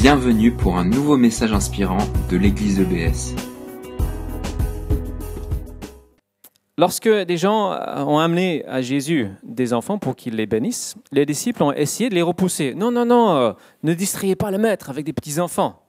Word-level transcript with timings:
Bienvenue 0.00 0.50
pour 0.50 0.78
un 0.78 0.86
nouveau 0.86 1.18
message 1.18 1.52
inspirant 1.52 1.98
de 2.30 2.38
l'église 2.38 2.80
EBS. 2.80 3.36
Lorsque 6.78 7.06
des 7.06 7.36
gens 7.36 7.72
ont 8.06 8.18
amené 8.18 8.64
à 8.64 8.80
Jésus 8.80 9.28
des 9.42 9.74
enfants 9.74 9.98
pour 9.98 10.16
qu'il 10.16 10.36
les 10.36 10.46
bénisse, 10.46 10.94
les 11.12 11.26
disciples 11.26 11.62
ont 11.62 11.72
essayé 11.72 12.08
de 12.08 12.14
les 12.14 12.22
repousser. 12.22 12.74
Non, 12.74 12.90
non, 12.90 13.04
non, 13.04 13.36
euh, 13.36 13.52
ne 13.82 13.92
distrayez 13.92 14.36
pas 14.36 14.50
le 14.50 14.56
maître 14.56 14.88
avec 14.88 15.04
des 15.04 15.12
petits-enfants. 15.12 15.82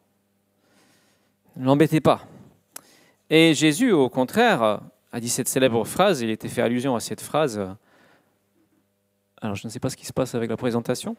Ne 1.55 1.63
l'embêtez 1.63 2.01
pas. 2.01 2.27
Et 3.29 3.53
Jésus, 3.53 3.93
au 3.93 4.09
contraire, 4.09 4.81
a 5.13 5.19
dit 5.21 5.29
cette 5.29 5.47
célèbre 5.47 5.85
phrase, 5.85 6.19
il 6.19 6.29
était 6.29 6.49
fait 6.49 6.61
allusion 6.61 6.97
à 6.97 6.99
cette 6.99 7.21
phrase. 7.21 7.65
Alors, 9.41 9.55
je 9.55 9.65
ne 9.65 9.71
sais 9.71 9.79
pas 9.79 9.89
ce 9.89 9.95
qui 9.95 10.05
se 10.05 10.11
passe 10.11 10.35
avec 10.35 10.49
la 10.49 10.57
présentation. 10.57 11.15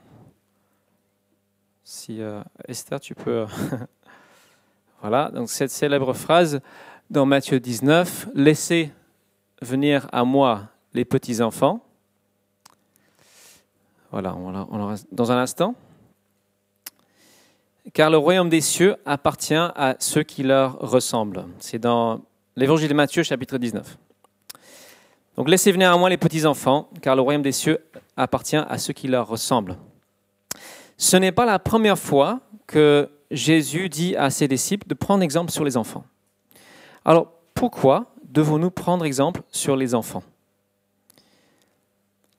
Si 1.85 2.23
euh, 2.23 2.43
Esther, 2.69 3.01
tu 3.01 3.15
peux. 3.15 3.47
voilà, 5.01 5.31
donc 5.31 5.51
cette 5.51 5.71
célèbre 5.71 6.13
phrase 6.13 6.61
dans 7.11 7.27
Matthieu 7.27 7.59
19 7.59 8.29
Laissez 8.35 8.93
venir 9.61 10.09
à 10.13 10.25
moi 10.25 10.69
les 10.95 11.05
petits-enfants. 11.05 11.85
Voilà, 14.13 14.37
on 14.37 14.87
reste 14.87 15.09
dans 15.11 15.33
un 15.33 15.39
instant. 15.39 15.75
Car 17.95 18.11
le 18.11 18.19
royaume 18.19 18.49
des 18.49 18.61
cieux 18.61 18.97
appartient 19.05 19.55
à 19.55 19.97
ceux 19.99 20.23
qui 20.23 20.43
leur 20.43 20.79
ressemblent. 20.79 21.47
C'est 21.59 21.79
dans 21.79 22.21
l'évangile 22.55 22.89
de 22.89 22.95
Matthieu, 22.95 23.23
chapitre 23.23 23.59
19. 23.59 23.99
Donc 25.37 25.49
laissez 25.49 25.73
venir 25.73 25.91
à 25.91 25.97
moi 25.97 26.09
les 26.11 26.19
petits-enfants, 26.19 26.89
car 27.01 27.17
le 27.17 27.23
royaume 27.23 27.43
des 27.43 27.53
cieux 27.53 27.85
appartient 28.17 28.57
à 28.57 28.79
ceux 28.79 28.93
qui 28.93 29.09
leur 29.09 29.27
ressemblent. 29.27 29.77
Ce 31.03 31.17
n'est 31.17 31.33
pas 31.33 31.47
la 31.47 31.59
première 31.59 31.99
fois 31.99 32.39
que 32.69 33.11
Jésus 33.33 33.89
dit 33.89 34.15
à 34.15 34.31
ses 34.31 34.47
disciples 34.47 34.87
de 34.87 34.95
prendre 34.95 35.25
exemple 35.25 35.51
sur 35.51 35.65
les 35.65 35.77
enfants. 35.77 36.05
Alors 37.05 37.33
pourquoi 37.55 38.15
devons-nous 38.23 38.71
prendre 38.71 39.05
exemple 39.05 39.43
sur 39.51 39.75
les 39.75 39.97
enfants? 39.97 40.23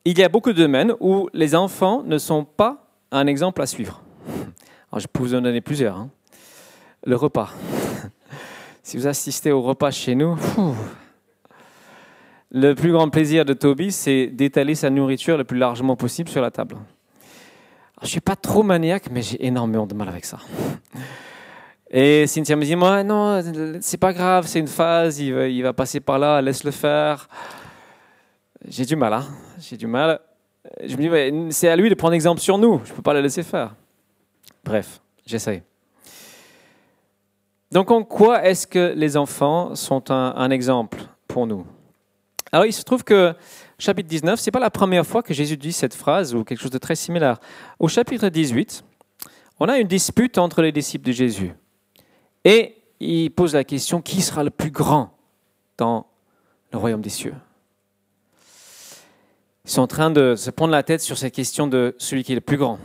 Il 0.05 0.17
y 0.17 0.23
a 0.23 0.29
beaucoup 0.29 0.53
de 0.53 0.57
domaines 0.57 0.93
où 1.01 1.27
les 1.33 1.55
enfants 1.55 2.03
ne 2.03 2.17
sont 2.17 2.45
pas 2.45 2.87
un 3.11 3.27
exemple 3.27 3.61
à 3.61 3.65
suivre. 3.65 4.01
Je 4.95 5.07
peux 5.07 5.23
vous 5.23 5.35
en 5.35 5.41
donner 5.41 5.59
plusieurs. 5.59 5.97
Hein. 5.97 6.09
Le 7.05 7.17
repas. 7.17 7.51
si 8.81 8.95
vous 8.95 9.07
assistez 9.07 9.51
au 9.51 9.61
repas 9.61 9.91
chez 9.91 10.15
nous, 10.15 10.37
le 12.49 12.73
plus 12.75 12.93
grand 12.93 13.09
plaisir 13.09 13.43
de 13.43 13.53
Toby, 13.53 13.91
c'est 13.91 14.27
d'étaler 14.27 14.75
sa 14.75 14.89
nourriture 14.89 15.35
le 15.35 15.43
plus 15.43 15.57
largement 15.57 15.97
possible 15.97 16.29
sur 16.29 16.41
la 16.41 16.49
table. 16.49 16.77
Je 18.03 18.07
ne 18.07 18.11
suis 18.11 18.21
pas 18.21 18.35
trop 18.35 18.63
maniaque, 18.63 19.09
mais 19.09 19.21
j'ai 19.21 19.45
énormément 19.45 19.87
de 19.87 19.93
mal 19.93 20.09
avec 20.09 20.25
ça. 20.25 20.37
Et 21.89 22.27
Cynthia 22.27 22.57
me 22.57 22.65
dit, 22.65 22.75
moi, 22.75 23.01
non, 23.01 23.41
c'est 23.79 23.97
pas 23.97 24.11
grave, 24.11 24.45
c'est 24.45 24.59
une 24.59 24.67
phase, 24.67 25.19
il 25.19 25.63
va, 25.63 25.71
passer 25.71 26.01
par 26.01 26.19
là, 26.19 26.41
laisse-le 26.41 26.71
faire. 26.71 27.29
J'ai 28.67 28.83
du 28.83 28.97
mal, 28.97 29.13
hein 29.13 29.25
j'ai 29.57 29.77
du 29.77 29.87
mal. 29.87 30.19
Je 30.83 30.97
me 30.97 31.47
dis, 31.47 31.55
c'est 31.55 31.69
à 31.69 31.77
lui 31.77 31.89
de 31.89 31.95
prendre 31.95 32.13
exemple 32.13 32.41
sur 32.41 32.57
nous, 32.57 32.81
je 32.83 32.91
ne 32.91 32.95
peux 32.97 33.01
pas 33.01 33.13
le 33.13 33.21
laisser 33.21 33.41
faire. 33.41 33.73
Bref, 34.65 34.99
j'essaye. 35.25 35.61
Donc 37.71 37.89
en 37.89 38.03
quoi 38.03 38.43
est-ce 38.43 38.67
que 38.67 38.93
les 38.97 39.15
enfants 39.15 39.75
sont 39.75 40.11
un, 40.11 40.33
un 40.35 40.51
exemple 40.51 40.99
pour 41.27 41.47
nous? 41.47 41.65
Alors 42.51 42.65
il 42.65 42.73
se 42.73 42.83
trouve 42.83 43.05
que 43.05 43.33
chapitre 43.83 44.07
19, 44.07 44.39
ce 44.39 44.47
n'est 44.47 44.51
pas 44.51 44.59
la 44.59 44.69
première 44.69 45.05
fois 45.05 45.21
que 45.21 45.33
Jésus 45.33 45.57
dit 45.57 45.73
cette 45.73 45.93
phrase 45.93 46.33
ou 46.33 46.45
quelque 46.45 46.61
chose 46.61 46.71
de 46.71 46.77
très 46.77 46.95
similaire. 46.95 47.39
Au 47.79 47.89
chapitre 47.89 48.29
18, 48.29 48.83
on 49.59 49.67
a 49.67 49.77
une 49.77 49.87
dispute 49.87 50.37
entre 50.37 50.61
les 50.61 50.71
disciples 50.71 51.05
de 51.05 51.11
Jésus. 51.11 51.53
Et 52.45 52.77
il 53.01 53.29
pose 53.31 53.53
la 53.53 53.65
question, 53.65 54.01
qui 54.01 54.21
sera 54.21 54.43
le 54.43 54.51
plus 54.51 54.71
grand 54.71 55.11
dans 55.77 56.07
le 56.71 56.77
royaume 56.77 57.01
des 57.01 57.09
cieux? 57.09 57.35
Ils 59.65 59.71
sont 59.71 59.81
en 59.81 59.87
train 59.87 60.11
de 60.11 60.35
se 60.35 60.49
prendre 60.49 60.71
la 60.71 60.83
tête 60.83 61.01
sur 61.01 61.17
cette 61.17 61.33
question 61.33 61.67
de 61.67 61.93
celui 61.97 62.23
qui 62.23 62.31
est 62.31 62.35
le 62.35 62.41
plus 62.41 62.57
grand. 62.57 62.79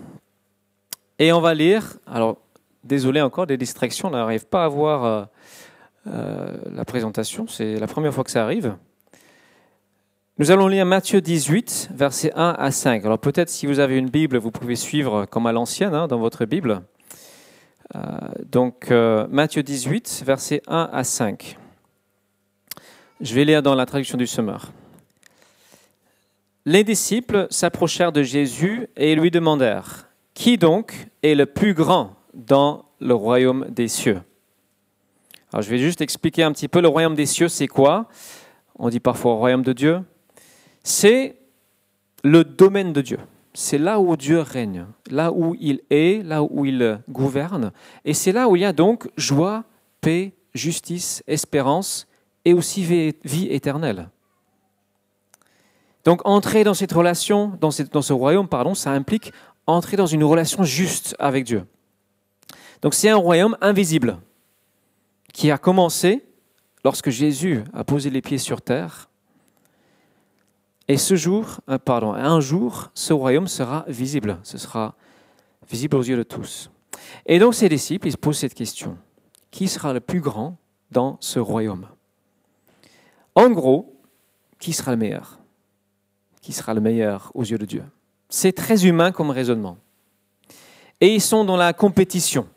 Et 1.20 1.32
on 1.32 1.40
va 1.40 1.54
lire, 1.54 1.96
alors 2.06 2.38
désolé 2.82 3.20
encore 3.20 3.46
des 3.46 3.56
distractions, 3.56 4.08
on 4.08 4.12
n'arrive 4.12 4.46
pas 4.46 4.64
à 4.64 4.68
voir 4.68 5.04
euh, 5.04 5.24
euh, 6.08 6.56
la 6.72 6.84
présentation, 6.84 7.46
c'est 7.46 7.78
la 7.78 7.86
première 7.86 8.12
fois 8.12 8.24
que 8.24 8.30
ça 8.32 8.42
arrive. 8.42 8.76
Nous 10.40 10.52
allons 10.52 10.68
lire 10.68 10.86
Matthieu 10.86 11.20
18, 11.20 11.90
versets 11.92 12.30
1 12.36 12.54
à 12.56 12.70
5. 12.70 13.04
Alors 13.04 13.18
peut-être 13.18 13.48
si 13.48 13.66
vous 13.66 13.80
avez 13.80 13.96
une 13.96 14.08
Bible, 14.08 14.36
vous 14.38 14.52
pouvez 14.52 14.76
suivre 14.76 15.26
comme 15.26 15.46
à 15.46 15.52
l'ancienne 15.52 15.94
hein, 15.94 16.06
dans 16.06 16.20
votre 16.20 16.44
Bible. 16.44 16.82
Euh, 17.96 18.00
donc 18.44 18.92
euh, 18.92 19.26
Matthieu 19.30 19.64
18, 19.64 20.22
versets 20.24 20.62
1 20.68 20.90
à 20.92 21.02
5. 21.02 21.58
Je 23.20 23.34
vais 23.34 23.44
lire 23.44 23.64
dans 23.64 23.74
la 23.74 23.84
traduction 23.84 24.16
du 24.16 24.28
Semeur. 24.28 24.70
Les 26.66 26.84
disciples 26.84 27.48
s'approchèrent 27.50 28.12
de 28.12 28.22
Jésus 28.22 28.86
et 28.96 29.16
lui 29.16 29.32
demandèrent, 29.32 30.06
Qui 30.34 30.56
donc 30.56 31.08
est 31.24 31.34
le 31.34 31.46
plus 31.46 31.74
grand 31.74 32.14
dans 32.34 32.84
le 33.00 33.14
royaume 33.14 33.66
des 33.70 33.88
cieux? 33.88 34.22
Alors 35.52 35.62
je 35.62 35.70
vais 35.70 35.78
juste 35.78 36.00
expliquer 36.00 36.44
un 36.44 36.52
petit 36.52 36.68
peu 36.68 36.80
le 36.80 36.86
royaume 36.86 37.16
des 37.16 37.26
cieux, 37.26 37.48
c'est 37.48 37.66
quoi? 37.66 38.06
On 38.78 38.88
dit 38.88 39.00
parfois 39.00 39.34
royaume 39.34 39.64
de 39.64 39.72
Dieu. 39.72 40.04
C'est 40.88 41.36
le 42.24 42.44
domaine 42.44 42.94
de 42.94 43.02
Dieu. 43.02 43.18
C'est 43.52 43.76
là 43.76 44.00
où 44.00 44.16
Dieu 44.16 44.40
règne, 44.40 44.86
là 45.10 45.30
où 45.30 45.54
il 45.60 45.82
est, 45.90 46.24
là 46.24 46.42
où 46.42 46.64
il 46.64 47.02
gouverne. 47.10 47.72
Et 48.06 48.14
c'est 48.14 48.32
là 48.32 48.48
où 48.48 48.56
il 48.56 48.62
y 48.62 48.64
a 48.64 48.72
donc 48.72 49.06
joie, 49.18 49.64
paix, 50.00 50.32
justice, 50.54 51.22
espérance 51.26 52.06
et 52.46 52.54
aussi 52.54 52.84
vie 53.22 53.48
éternelle. 53.50 54.08
Donc 56.06 56.22
entrer 56.24 56.64
dans 56.64 56.72
cette 56.72 56.92
relation, 56.92 57.52
dans, 57.60 57.70
ce 57.70 58.12
royaume, 58.14 58.48
pardon, 58.48 58.74
ça 58.74 58.90
implique 58.92 59.30
entrer 59.66 59.98
dans 59.98 60.06
une 60.06 60.24
relation 60.24 60.64
juste 60.64 61.14
avec 61.18 61.44
Dieu. 61.44 61.66
Donc 62.80 62.94
c'est 62.94 63.10
un 63.10 63.16
royaume 63.16 63.58
invisible 63.60 64.16
qui 65.34 65.50
a 65.50 65.58
commencé 65.58 66.24
lorsque 66.82 67.10
Jésus 67.10 67.62
a 67.74 67.84
posé 67.84 68.08
les 68.08 68.22
pieds 68.22 68.38
sur 68.38 68.62
terre 68.62 69.07
et 70.88 70.96
ce 70.96 71.16
jour, 71.16 71.60
euh, 71.68 71.78
pardon, 71.78 72.14
un 72.14 72.40
jour, 72.40 72.90
ce 72.94 73.12
royaume 73.12 73.46
sera 73.46 73.84
visible. 73.88 74.38
Ce 74.42 74.56
sera 74.56 74.94
visible 75.68 75.96
aux 75.96 76.02
yeux 76.02 76.16
de 76.16 76.22
tous. 76.22 76.70
Et 77.26 77.38
donc 77.38 77.54
ces 77.54 77.68
disciples, 77.68 78.08
ils 78.08 78.12
se 78.12 78.16
posent 78.16 78.38
cette 78.38 78.54
question. 78.54 78.96
Qui 79.50 79.68
sera 79.68 79.92
le 79.92 80.00
plus 80.00 80.20
grand 80.20 80.56
dans 80.90 81.18
ce 81.20 81.38
royaume? 81.38 81.86
En 83.34 83.50
gros, 83.50 83.94
qui 84.58 84.72
sera 84.72 84.92
le 84.92 84.96
meilleur? 84.96 85.38
Qui 86.40 86.52
sera 86.52 86.72
le 86.72 86.80
meilleur 86.80 87.30
aux 87.34 87.44
yeux 87.44 87.58
de 87.58 87.66
Dieu? 87.66 87.84
C'est 88.30 88.52
très 88.52 88.86
humain 88.86 89.12
comme 89.12 89.30
raisonnement. 89.30 89.76
Et 91.00 91.14
ils 91.14 91.20
sont 91.20 91.44
dans 91.44 91.56
la 91.56 91.74
compétition. 91.74 92.48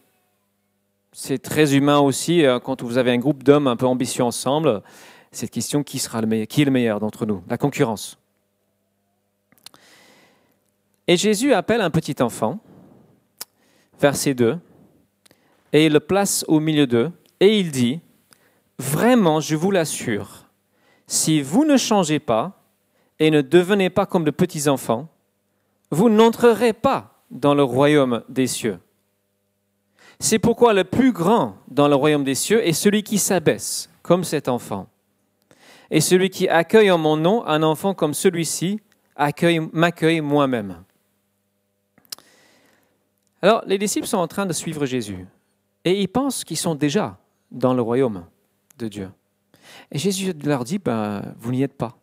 C'est 1.12 1.40
très 1.40 1.75
humain 1.75 2.00
aussi 2.00 2.46
euh, 2.46 2.59
quand 2.59 2.81
vous 2.81 2.97
avez 2.97 3.12
un 3.12 3.18
groupe 3.18 3.44
d'hommes 3.44 3.68
un 3.68 3.75
peu 3.75 3.86
ambitieux 3.86 4.24
ensemble. 4.24 4.81
Cette 5.34 5.52
question 5.52 5.84
qui 5.84 6.00
sera 6.00 6.22
Qui 6.22 6.62
est 6.62 6.66
le 6.66 6.72
meilleur 6.72 7.02
d'entre 7.02 7.25
nous? 7.25 7.44
La 7.50 7.58
concurrence. 7.58 8.21
Et 11.08 11.18
Jésus 11.18 11.54
appelle 11.54 11.82
un 11.82 11.90
petit 11.90 12.22
enfant, 12.22 12.60
verset 14.00 14.34
2, 14.34 14.58
et 15.74 15.86
il 15.86 15.94
le 15.94 16.00
place 16.00 16.46
au 16.48 16.60
milieu 16.60 16.88
d'eux, 16.88 17.12
et 17.40 17.60
il 17.60 17.72
dit, 17.72 18.00
Vraiment, 18.78 19.40
je 19.40 19.56
vous 19.56 19.70
l'assure, 19.70 20.48
si 21.06 21.42
vous 21.42 21.66
ne 21.66 21.78
changez 21.78 22.20
pas 22.20 22.64
et 23.20 23.30
ne 23.30 23.42
devenez 23.42 23.90
pas 23.90 24.06
comme 24.06 24.24
de 24.24 24.32
petits 24.32 24.68
enfants, 24.68 25.08
vous 25.92 26.10
n'entrerez 26.10 26.74
pas 26.74 27.24
dans 27.30 27.54
le 27.54 27.64
royaume 27.64 28.24
des 28.30 28.47
cieux. 28.47 28.80
C'est 30.20 30.40
pourquoi 30.40 30.74
le 30.74 30.84
plus 30.84 31.12
grand 31.12 31.58
dans 31.68 31.88
le 31.88 31.96
royaume 31.96 32.24
des 32.24 32.36
cieux 32.36 32.66
est 32.66 32.74
celui 32.74 33.04
qui 33.04 33.18
s'abaisse, 33.18 33.90
comme 34.02 34.24
cet 34.24 34.47
enfant. 34.47 34.88
Et 35.90 36.02
celui 36.02 36.30
qui 36.30 36.47
accueille 36.47 36.92
en 36.92 36.97
mon 36.97 37.18
nom 37.18 37.46
un 37.46 37.64
enfant 37.64 37.94
comme 37.94 38.14
celui-ci 38.14 38.80
m'accueille 39.74 40.22
moi-même. 40.22 40.84
Alors, 43.41 43.64
les 43.66 43.78
disciples 43.78 44.08
sont 44.08 44.17
en 44.17 44.28
train 44.28 44.46
de 44.46 44.53
suivre 44.53 44.85
Jésus 44.85 45.26
et 45.84 45.99
ils 45.99 46.08
pensent 46.08 46.43
qu'ils 46.43 46.58
sont 46.58 46.76
déjà 46.76 47.17
dans 47.49 47.73
le 47.73 47.82
royaume 47.82 48.26
de 48.78 48.88
Dieu. 48.88 49.09
Et 49.91 49.97
Jésus 49.97 50.34
leur 50.43 50.64
dit, 50.64 50.78
ben, 50.78 51.34
vous 51.38 51.52
n'y 51.52 51.64
êtes 51.64 51.78
pas. 51.78 51.97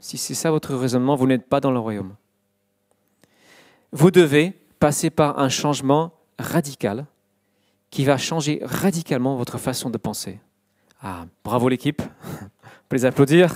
Si 0.00 0.16
c'est 0.16 0.34
ça 0.34 0.50
votre 0.50 0.74
raisonnement, 0.74 1.14
vous 1.14 1.26
n'êtes 1.26 1.46
pas 1.46 1.60
dans 1.60 1.72
le 1.72 1.78
royaume. 1.78 2.14
Vous 3.92 4.10
devez 4.10 4.52
passer 4.78 5.10
par 5.10 5.38
un 5.38 5.48
changement 5.48 6.12
radical 6.38 7.06
qui 7.90 8.04
va 8.04 8.16
changer 8.16 8.60
radicalement 8.62 9.36
votre 9.36 9.58
façon 9.58 9.90
de 9.90 9.98
penser. 9.98 10.40
Ah, 11.02 11.26
bravo 11.44 11.68
l'équipe. 11.68 12.02
On 12.42 12.88
peut 12.88 12.96
les 12.96 13.04
applaudir. 13.04 13.54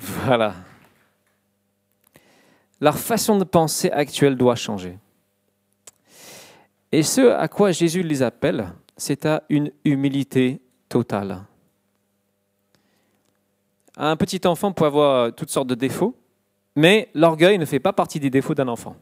Voilà 0.00 0.54
leur 2.84 2.98
façon 2.98 3.38
de 3.38 3.44
penser 3.44 3.90
actuelle 3.90 4.36
doit 4.36 4.56
changer. 4.56 4.98
Et 6.92 7.02
ce 7.02 7.30
à 7.30 7.48
quoi 7.48 7.72
Jésus 7.72 8.02
les 8.02 8.22
appelle, 8.22 8.74
c'est 8.98 9.24
à 9.24 9.42
une 9.48 9.72
humilité 9.86 10.60
totale. 10.90 11.40
Un 13.96 14.16
petit 14.16 14.46
enfant 14.46 14.70
peut 14.72 14.84
avoir 14.84 15.34
toutes 15.34 15.48
sortes 15.48 15.68
de 15.68 15.74
défauts, 15.74 16.14
mais 16.76 17.08
l'orgueil 17.14 17.56
ne 17.56 17.64
fait 17.64 17.80
pas 17.80 17.94
partie 17.94 18.20
des 18.20 18.28
défauts 18.28 18.54
d'un 18.54 18.68
enfant. 18.68 18.96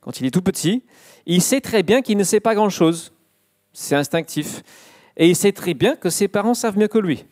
Quand 0.00 0.18
il 0.18 0.24
est 0.24 0.30
tout 0.30 0.40
petit, 0.40 0.82
il 1.26 1.42
sait 1.42 1.60
très 1.60 1.82
bien 1.82 2.00
qu'il 2.00 2.16
ne 2.16 2.24
sait 2.24 2.40
pas 2.40 2.54
grand-chose. 2.54 3.12
C'est 3.74 3.96
instinctif. 3.96 4.62
Et 5.18 5.28
il 5.28 5.36
sait 5.36 5.52
très 5.52 5.74
bien 5.74 5.94
que 5.94 6.08
ses 6.08 6.26
parents 6.26 6.54
savent 6.54 6.78
mieux 6.78 6.88
que 6.88 6.98
lui. 6.98 7.26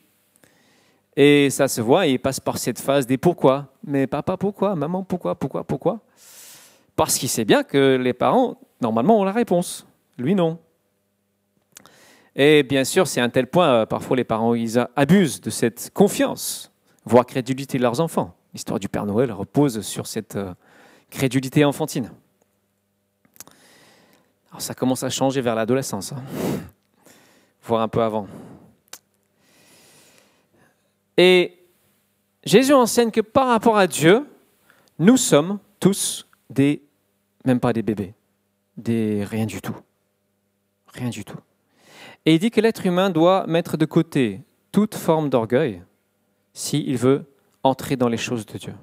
Et 1.20 1.50
ça 1.50 1.66
se 1.66 1.80
voit, 1.80 2.06
et 2.06 2.12
il 2.12 2.20
passe 2.20 2.38
par 2.38 2.58
cette 2.58 2.78
phase 2.78 3.04
des 3.04 3.18
pourquoi. 3.18 3.72
Mais 3.84 4.06
papa, 4.06 4.36
pourquoi? 4.36 4.76
Maman, 4.76 5.02
pourquoi? 5.02 5.34
Pourquoi? 5.34 5.64
Pourquoi? 5.64 5.98
Parce 6.94 7.18
qu'il 7.18 7.28
sait 7.28 7.44
bien 7.44 7.64
que 7.64 7.96
les 7.96 8.12
parents, 8.12 8.56
normalement, 8.80 9.18
ont 9.18 9.24
la 9.24 9.32
réponse. 9.32 9.84
Lui, 10.16 10.36
non. 10.36 10.60
Et 12.36 12.62
bien 12.62 12.84
sûr, 12.84 13.08
c'est 13.08 13.20
un 13.20 13.30
tel 13.30 13.48
point, 13.48 13.68
euh, 13.68 13.86
parfois 13.86 14.16
les 14.16 14.22
parents 14.22 14.54
ils 14.54 14.78
abusent 14.94 15.40
de 15.40 15.50
cette 15.50 15.90
confiance, 15.92 16.70
voire 17.04 17.26
crédulité 17.26 17.78
de 17.78 17.82
leurs 17.82 17.98
enfants. 17.98 18.36
L'histoire 18.54 18.78
du 18.78 18.88
Père 18.88 19.04
Noël 19.04 19.32
repose 19.32 19.80
sur 19.80 20.06
cette 20.06 20.36
euh, 20.36 20.54
crédulité 21.10 21.64
enfantine. 21.64 22.12
Alors 24.52 24.62
ça 24.62 24.74
commence 24.74 25.02
à 25.02 25.10
changer 25.10 25.40
vers 25.40 25.56
l'adolescence, 25.56 26.12
hein. 26.12 26.22
voire 27.64 27.82
un 27.82 27.88
peu 27.88 28.04
avant. 28.04 28.28
Et 31.18 31.58
Jésus 32.44 32.72
enseigne 32.72 33.10
que 33.10 33.20
par 33.20 33.48
rapport 33.48 33.76
à 33.76 33.88
Dieu, 33.88 34.24
nous 35.00 35.16
sommes 35.16 35.58
tous 35.80 36.26
des, 36.48 36.80
même 37.44 37.60
pas 37.60 37.72
des 37.72 37.82
bébés, 37.82 38.14
des 38.76 39.24
rien 39.24 39.44
du 39.44 39.60
tout. 39.60 39.76
Rien 40.94 41.10
du 41.10 41.24
tout. 41.24 41.38
Et 42.24 42.34
il 42.34 42.38
dit 42.38 42.50
que 42.50 42.60
l'être 42.60 42.86
humain 42.86 43.10
doit 43.10 43.46
mettre 43.46 43.76
de 43.76 43.84
côté 43.84 44.40
toute 44.72 44.94
forme 44.94 45.28
d'orgueil 45.28 45.82
s'il 46.52 46.96
veut 46.96 47.24
entrer 47.62 47.96
dans 47.96 48.08
les 48.08 48.16
choses 48.16 48.46
de 48.46 48.56
Dieu. 48.56 48.74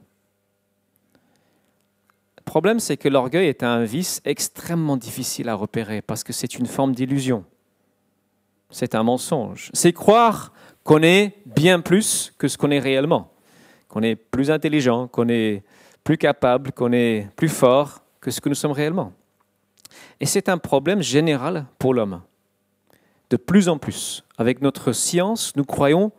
Le 2.37 2.43
problème, 2.43 2.79
c'est 2.79 2.97
que 2.97 3.09
l'orgueil 3.09 3.47
est 3.47 3.63
un 3.63 3.83
vice 3.83 4.21
extrêmement 4.25 4.97
difficile 4.97 5.49
à 5.49 5.55
repérer 5.55 6.01
parce 6.01 6.23
que 6.23 6.33
c'est 6.33 6.55
une 6.55 6.67
forme 6.67 6.93
d'illusion. 6.93 7.45
C'est 8.69 8.93
un 8.93 9.03
mensonge. 9.03 9.69
C'est 9.73 9.93
croire 9.93 10.51
qu'on 10.85 11.03
est 11.03 11.33
bien 11.45 11.81
plus 11.81 12.33
que 12.37 12.47
ce 12.47 12.57
qu'on 12.57 12.71
est 12.71 12.79
réellement, 12.79 13.29
qu'on 13.89 14.03
est 14.03 14.15
plus 14.15 14.49
intelligent, 14.49 15.07
qu'on 15.09 15.27
est 15.27 15.63
plus 16.05 16.17
capable, 16.17 16.71
qu'on 16.71 16.93
est 16.93 17.27
plus 17.35 17.49
fort 17.49 18.03
que 18.21 18.31
ce 18.31 18.39
que 18.39 18.47
nous 18.47 18.55
sommes 18.55 18.71
réellement. 18.71 19.11
Et 20.21 20.25
c'est 20.25 20.47
un 20.47 20.57
problème 20.57 21.01
général 21.01 21.65
pour 21.79 21.93
l'homme 21.93 22.21
de 23.29 23.37
plus 23.37 23.69
en 23.69 23.77
plus. 23.77 24.23
Avec 24.37 24.61
notre 24.61 24.91
science, 24.91 25.55
nous 25.55 25.65
croyons 25.65 26.11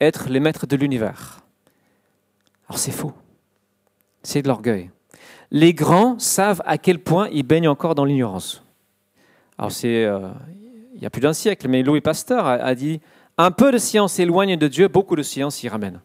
être 0.00 0.28
les 0.28 0.40
maîtres 0.40 0.66
de 0.66 0.76
l'univers. 0.76 1.40
Alors 2.68 2.78
c'est 2.78 2.92
faux. 2.92 3.12
C'est 4.22 4.42
de 4.42 4.48
l'orgueil. 4.48 4.90
Les 5.50 5.74
grands 5.74 6.18
savent 6.18 6.62
à 6.64 6.78
quel 6.78 6.98
point 6.98 7.28
ils 7.30 7.42
baignent 7.42 7.68
encore 7.68 7.94
dans 7.94 8.04
l'ignorance. 8.04 8.64
Alors 9.58 9.70
c'est, 9.70 10.04
euh, 10.04 10.30
il 10.94 11.02
y 11.02 11.06
a 11.06 11.10
plus 11.10 11.20
d'un 11.20 11.34
siècle, 11.34 11.68
mais 11.68 11.82
Louis 11.82 12.00
Pasteur 12.00 12.46
a, 12.46 12.74
dit 12.74 13.00
un 13.38 13.50
peu 13.50 13.72
de 13.72 13.78
science 13.78 14.18
éloigne 14.18 14.56
de 14.56 14.68
Dieu, 14.68 14.88
beaucoup 14.88 15.16
de 15.16 15.22
science 15.22 15.62
y 15.62 15.68
ramène. 15.68 16.00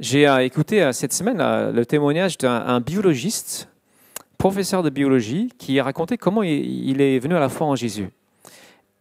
J'ai 0.00 0.26
euh, 0.26 0.44
écouté 0.44 0.82
euh, 0.82 0.92
cette 0.92 1.12
semaine 1.12 1.38
le 1.38 1.86
témoignage 1.86 2.38
d'un 2.38 2.80
biologiste, 2.80 3.68
professeur 4.38 4.82
de 4.82 4.90
biologie, 4.90 5.52
qui 5.58 5.78
a 5.78 5.84
raconté 5.84 6.18
comment 6.18 6.42
il 6.42 7.00
est 7.00 7.18
venu 7.18 7.34
à 7.36 7.40
la 7.40 7.48
foi 7.48 7.66
en 7.66 7.76
Jésus. 7.76 8.08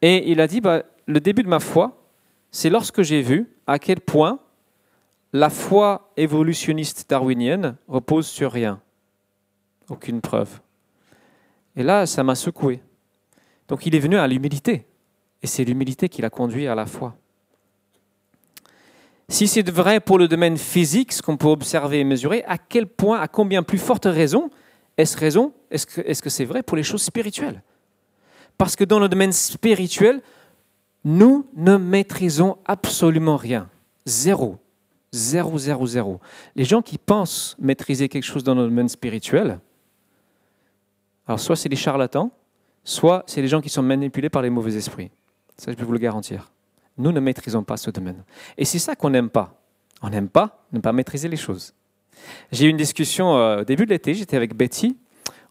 Et 0.01 0.31
il 0.31 0.39
a 0.39 0.47
dit, 0.47 0.61
bah, 0.61 0.83
le 1.07 1.19
début 1.19 1.43
de 1.43 1.47
ma 1.47 1.59
foi, 1.59 1.97
c'est 2.51 2.69
lorsque 2.69 3.01
j'ai 3.01 3.21
vu 3.21 3.49
à 3.67 3.79
quel 3.79 4.01
point 4.01 4.39
la 5.33 5.49
foi 5.49 6.11
évolutionniste 6.17 7.09
darwinienne 7.09 7.75
repose 7.87 8.27
sur 8.27 8.51
rien. 8.51 8.81
Aucune 9.89 10.21
preuve. 10.21 10.59
Et 11.75 11.83
là, 11.83 12.05
ça 12.05 12.23
m'a 12.23 12.35
secoué. 12.35 12.81
Donc 13.67 13.85
il 13.85 13.95
est 13.95 13.99
venu 13.99 14.17
à 14.17 14.27
l'humilité. 14.27 14.85
Et 15.43 15.47
c'est 15.47 15.63
l'humilité 15.63 16.09
qui 16.09 16.21
l'a 16.21 16.29
conduit 16.29 16.67
à 16.67 16.75
la 16.75 16.85
foi. 16.85 17.15
Si 19.29 19.47
c'est 19.47 19.67
vrai 19.69 19.99
pour 19.99 20.17
le 20.17 20.27
domaine 20.27 20.57
physique, 20.57 21.13
ce 21.13 21.21
qu'on 21.21 21.37
peut 21.37 21.47
observer 21.47 21.99
et 21.99 22.03
mesurer, 22.03 22.43
à 22.47 22.57
quel 22.57 22.85
point, 22.85 23.19
à 23.19 23.27
combien 23.27 23.63
plus 23.63 23.77
forte 23.77 24.05
raison 24.05 24.49
est-ce 24.97 25.17
raison 25.17 25.53
Est-ce 25.71 26.21
que 26.21 26.29
c'est 26.29 26.45
vrai 26.45 26.63
pour 26.63 26.77
les 26.77 26.83
choses 26.83 27.01
spirituelles? 27.01 27.63
Parce 28.57 28.75
que 28.75 28.83
dans 28.83 28.99
le 28.99 29.09
domaine 29.09 29.31
spirituel, 29.31 30.21
nous 31.03 31.47
ne 31.55 31.77
maîtrisons 31.77 32.57
absolument 32.65 33.37
rien. 33.37 33.69
Zéro. 34.05 34.57
Zéro, 35.11 35.57
zéro, 35.57 35.87
zéro. 35.87 36.19
Les 36.55 36.63
gens 36.63 36.81
qui 36.81 36.97
pensent 36.97 37.55
maîtriser 37.59 38.09
quelque 38.09 38.23
chose 38.23 38.43
dans 38.43 38.55
le 38.55 38.63
domaine 38.63 38.89
spirituel, 38.89 39.59
alors 41.27 41.39
soit 41.39 41.55
c'est 41.55 41.69
des 41.69 41.75
charlatans, 41.75 42.31
soit 42.83 43.23
c'est 43.27 43.41
des 43.41 43.47
gens 43.47 43.61
qui 43.61 43.69
sont 43.69 43.81
manipulés 43.81 44.29
par 44.29 44.41
les 44.41 44.49
mauvais 44.49 44.75
esprits. 44.75 45.11
Ça, 45.57 45.71
je 45.71 45.77
peux 45.77 45.85
vous 45.85 45.93
le 45.93 45.99
garantir. 45.99 46.51
Nous 46.97 47.11
ne 47.11 47.19
maîtrisons 47.19 47.63
pas 47.63 47.77
ce 47.77 47.91
domaine. 47.91 48.23
Et 48.57 48.65
c'est 48.65 48.79
ça 48.79 48.95
qu'on 48.95 49.09
n'aime 49.09 49.29
pas. 49.29 49.61
On 50.01 50.09
n'aime 50.09 50.29
pas 50.29 50.65
ne 50.71 50.79
pas 50.79 50.93
maîtriser 50.93 51.27
les 51.27 51.37
choses. 51.37 51.73
J'ai 52.51 52.65
eu 52.65 52.69
une 52.69 52.77
discussion 52.77 53.35
euh, 53.35 53.61
au 53.61 53.63
début 53.63 53.85
de 53.85 53.91
l'été, 53.91 54.13
j'étais 54.13 54.37
avec 54.37 54.55
Betty, 54.55 54.97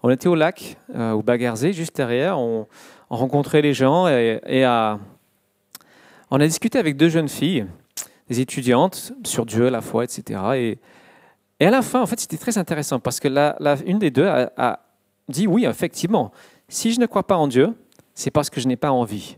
on 0.02 0.10
était 0.10 0.28
au 0.28 0.34
lac, 0.34 0.76
euh, 0.94 1.12
au 1.12 1.22
Bagarzé, 1.22 1.72
juste 1.72 1.96
derrière, 1.96 2.38
on, 2.38 2.66
rencontrer 3.10 3.60
les 3.60 3.74
gens 3.74 4.06
et, 4.06 4.64
on 6.32 6.38
a 6.40 6.46
discuté 6.46 6.78
avec 6.78 6.96
deux 6.96 7.08
jeunes 7.08 7.28
filles, 7.28 7.66
des 8.28 8.40
étudiantes, 8.40 9.12
sur 9.24 9.44
Dieu, 9.44 9.68
la 9.68 9.80
foi, 9.80 10.04
etc. 10.04 10.78
Et, 11.58 11.66
à 11.66 11.70
la 11.70 11.82
fin, 11.82 12.00
en 12.00 12.06
fait, 12.06 12.20
c'était 12.20 12.38
très 12.38 12.56
intéressant 12.56 13.00
parce 13.00 13.18
que 13.18 13.26
la, 13.26 13.56
des 13.76 14.10
deux 14.10 14.26
a, 14.26 14.80
dit 15.28 15.46
oui, 15.46 15.64
effectivement, 15.64 16.30
si 16.68 16.92
je 16.92 17.00
ne 17.00 17.06
crois 17.06 17.26
pas 17.26 17.36
en 17.36 17.48
Dieu, 17.48 17.74
c'est 18.14 18.30
parce 18.30 18.48
que 18.48 18.60
je 18.60 18.68
n'ai 18.68 18.76
pas 18.76 18.92
envie. 18.92 19.36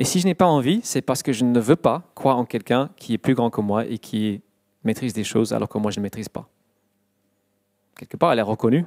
Et 0.00 0.04
si 0.04 0.18
je 0.18 0.26
n'ai 0.26 0.34
pas 0.34 0.46
envie, 0.46 0.80
c'est 0.82 1.02
parce 1.02 1.22
que 1.22 1.30
je 1.30 1.44
ne 1.44 1.60
veux 1.60 1.76
pas 1.76 2.10
croire 2.14 2.38
en 2.38 2.46
quelqu'un 2.46 2.88
qui 2.96 3.12
est 3.12 3.18
plus 3.18 3.34
grand 3.34 3.50
que 3.50 3.60
moi 3.60 3.84
et 3.84 3.98
qui 3.98 4.40
maîtrise 4.82 5.12
des 5.12 5.24
choses 5.24 5.52
alors 5.52 5.68
que 5.68 5.76
moi 5.76 5.90
je 5.90 6.00
ne 6.00 6.02
maîtrise 6.02 6.30
pas. 6.30 6.48
Quelque 7.98 8.16
part, 8.16 8.32
elle 8.32 8.38
est 8.38 8.42
reconnue 8.42 8.86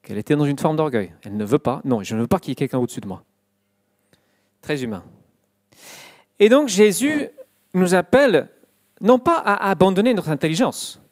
qu'elle 0.00 0.16
était 0.16 0.34
dans 0.34 0.46
une 0.46 0.58
forme 0.58 0.76
d'orgueil. 0.76 1.12
Elle 1.24 1.36
ne 1.36 1.44
veut 1.44 1.58
pas, 1.58 1.82
non, 1.84 2.02
je 2.02 2.16
ne 2.16 2.22
veux 2.22 2.26
pas 2.26 2.38
qu'il 2.38 2.48
y 2.48 2.52
ait 2.52 2.56
quelqu'un 2.56 2.78
au-dessus 2.78 3.02
de 3.02 3.06
moi. 3.06 3.22
Très 4.62 4.82
humain. 4.82 5.04
Et 6.38 6.48
donc 6.48 6.68
Jésus 6.68 7.28
nous 7.74 7.94
appelle 7.94 8.48
non 9.02 9.18
pas 9.18 9.36
à 9.36 9.68
abandonner 9.68 10.14
notre 10.14 10.30
intelligence, 10.30 11.02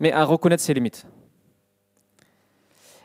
mais 0.00 0.10
à 0.10 0.24
reconnaître 0.24 0.62
ses 0.62 0.72
limites. 0.72 1.06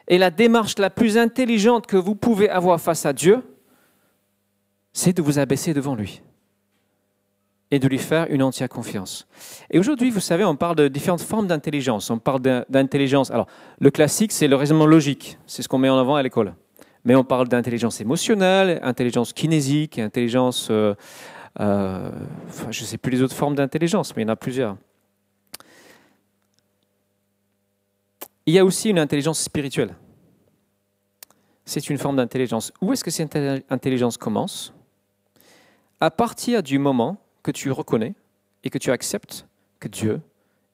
Et 0.08 0.18
la 0.18 0.32
démarche 0.32 0.78
la 0.78 0.89
plus 0.89 1.18
intelligente 1.18 1.86
que 1.86 1.98
vous 1.98 2.16
pouvez 2.16 2.50
avoir 2.50 2.80
face 2.80 3.06
à 3.06 3.12
Dieu, 3.12 3.44
c'est 4.93 5.15
de 5.15 5.22
vous 5.22 5.39
abaisser 5.39 5.74
devant 5.74 5.96
lui 5.96 6.22
et 7.72 7.79
de 7.79 7.88
lui 7.88 8.00
faire 8.00 8.27
une 8.29 8.41
entière 8.41 8.69
confiance. 8.69 9.27
Et 9.69 9.77
aujourd'hui, 9.77 10.10
vous 10.10 10.19
savez, 10.19 10.43
on 10.43 10.55
parle 10.55 10.75
de 10.75 10.88
différentes 10.88 11.22
formes 11.22 11.48
d'intelligence. 11.48 12.10
On 12.10 12.17
parle 12.17 12.41
d'intelligence. 12.69 13.29
Alors, 13.31 13.48
le 13.79 13.91
classique, 13.91 14.31
c'est 14.31 14.48
le 14.48 14.55
raisonnement 14.55 14.88
logique. 14.88 15.38
C'est 15.46 15.62
ce 15.62 15.67
qu'on 15.67 15.77
met 15.77 15.89
en 15.89 15.98
avant 16.00 16.15
à 16.15 16.24
l'école. 16.24 16.55
Mais 17.05 17.15
on 17.15 17.24
parle 17.24 17.48
d'intelligence 17.48 18.01
émotionnelle, 18.01 18.79
intelligence 18.81 19.34
kinésique, 19.34 20.00
intelligence. 20.00 20.69
Euh, 20.72 20.96
euh, 21.60 22.12
je 22.69 22.81
ne 22.81 22.86
sais 22.86 22.98
plus 22.98 23.12
les 23.12 23.22
autres 23.22 23.36
formes 23.36 23.55
d'intelligence, 23.55 24.15
mais 24.15 24.24
il 24.24 24.25
y 24.25 24.29
en 24.29 24.34
a 24.34 24.36
plusieurs. 24.36 24.75
Il 28.46 28.53
y 28.53 28.60
a 28.60 28.65
aussi 28.65 28.89
une 28.89 29.00
intelligence 29.00 29.39
spirituelle. 29.39 29.96
C'est 31.65 31.89
une 31.91 32.00
forme 32.00 32.15
d'intelligence. 32.15 32.74
Où 32.81 32.93
est-ce 32.93 33.03
que 33.03 33.12
cette 33.12 33.38
intelligence 33.69 34.17
commence? 34.17 34.74
À 36.01 36.12
partir 36.12 36.63
du 36.63 36.79
moment 36.79 37.18
que 37.44 37.51
tu 37.51 37.72
reconnais 37.72 38.15
et 38.63 38.70
que 38.70 38.77
tu 38.77 38.91
acceptes 38.91 39.48
que 39.79 39.88
Dieu 39.88 40.22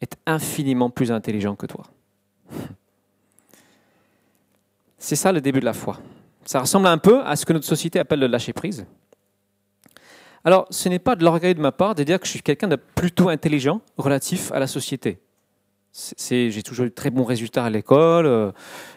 est 0.01 0.17
infiniment 0.25 0.89
plus 0.89 1.11
intelligent 1.11 1.55
que 1.55 1.65
toi. 1.65 1.85
C'est 4.97 5.15
ça 5.15 5.31
le 5.31 5.41
début 5.41 5.59
de 5.59 5.65
la 5.65 5.73
foi. 5.73 5.99
Ça 6.45 6.59
ressemble 6.59 6.87
un 6.87 6.97
peu 6.97 7.21
à 7.23 7.35
ce 7.35 7.45
que 7.45 7.53
notre 7.53 7.65
société 7.65 7.99
appelle 7.99 8.19
le 8.19 8.27
lâcher-prise. 8.27 8.85
Alors, 10.43 10.67
ce 10.69 10.89
n'est 10.89 10.99
pas 10.99 11.15
de 11.15 11.23
l'orgueil 11.23 11.55
de 11.55 11.61
ma 11.61 11.71
part 11.71 11.95
de 11.95 12.03
dire 12.03 12.19
que 12.19 12.25
je 12.25 12.31
suis 12.31 12.41
quelqu'un 12.41 12.67
de 12.67 12.75
plutôt 12.75 13.29
intelligent 13.29 13.81
relatif 13.97 14.51
à 14.51 14.59
la 14.59 14.67
société 14.67 15.19
j'ai 16.17 16.61
toujours 16.61 16.85
eu 16.85 16.89
de 16.89 16.93
très 16.93 17.09
bons 17.09 17.23
résultats 17.23 17.63
à 17.63 17.69
l'école. 17.69 18.25
Euh, 18.25 18.51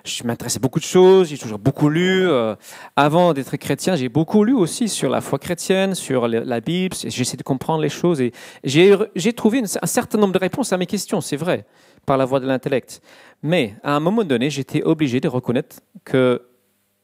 je 0.05 0.25
m'intéressais 0.25 0.59
beaucoup 0.59 0.81
de 0.81 0.85
choses. 0.85 1.29
J'ai 1.29 1.39
toujours 1.39 1.59
beaucoup 1.59 1.89
lu. 1.89 2.29
Euh, 2.29 2.57
avant 2.97 3.35
d'être 3.35 3.57
chrétien, 3.57 3.95
j'ai 3.95 4.09
beaucoup 4.09 4.43
lu 4.43 4.53
aussi 4.53 4.89
sur 4.89 5.09
la 5.09 5.21
foi 5.21 5.39
chrétienne, 5.39 5.95
sur 5.95 6.27
la 6.27 6.61
Bible. 6.61 6.97
J'essaie 6.97 7.37
de 7.37 7.45
comprendre 7.45 7.83
les 7.83 7.89
choses 7.89 8.21
et 8.21 8.33
j'ai 8.65 9.33
trouvé 9.33 9.63
un 9.81 9.87
certain 9.87 10.19
nombre 10.19 10.33
de 10.33 10.39
réponses 10.39 10.73
à 10.73 10.77
mes 10.77 10.87
questions. 10.87 11.21
C'est 11.21 11.37
vrai, 11.37 11.67
par 12.05 12.17
la 12.17 12.25
voie 12.25 12.41
de 12.41 12.47
l'intellect. 12.47 13.01
Mais 13.43 13.77
à 13.85 13.95
un 13.95 14.01
moment 14.01 14.25
donné, 14.25 14.51
j'étais 14.51 14.83
obligé 14.83 15.21
de 15.21 15.29
reconnaître 15.29 15.77
que 16.05 16.43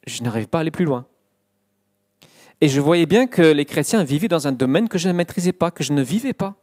je 0.06 0.22
n'arrivais 0.24 0.48
pas 0.48 0.58
à 0.58 0.60
aller 0.62 0.72
plus 0.72 0.84
loin. 0.84 1.06
Et 2.60 2.68
je 2.68 2.80
voyais 2.80 3.06
bien 3.06 3.26
que 3.28 3.42
les 3.42 3.64
chrétiens 3.64 4.02
vivaient 4.02 4.28
dans 4.28 4.48
un 4.48 4.52
domaine 4.52 4.88
que 4.88 4.98
je 4.98 5.06
ne 5.06 5.12
maîtrisais 5.12 5.52
pas, 5.52 5.70
que 5.70 5.84
je 5.84 5.92
ne 5.92 6.02
vivais 6.02 6.32
pas. 6.32 6.56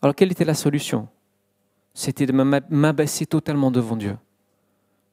Alors 0.00 0.16
quelle 0.16 0.32
était 0.32 0.44
la 0.44 0.54
solution? 0.54 1.08
C'était 1.94 2.26
de 2.26 2.32
m'abaisser 2.32 3.26
totalement 3.26 3.70
devant 3.70 3.96
Dieu, 3.96 4.16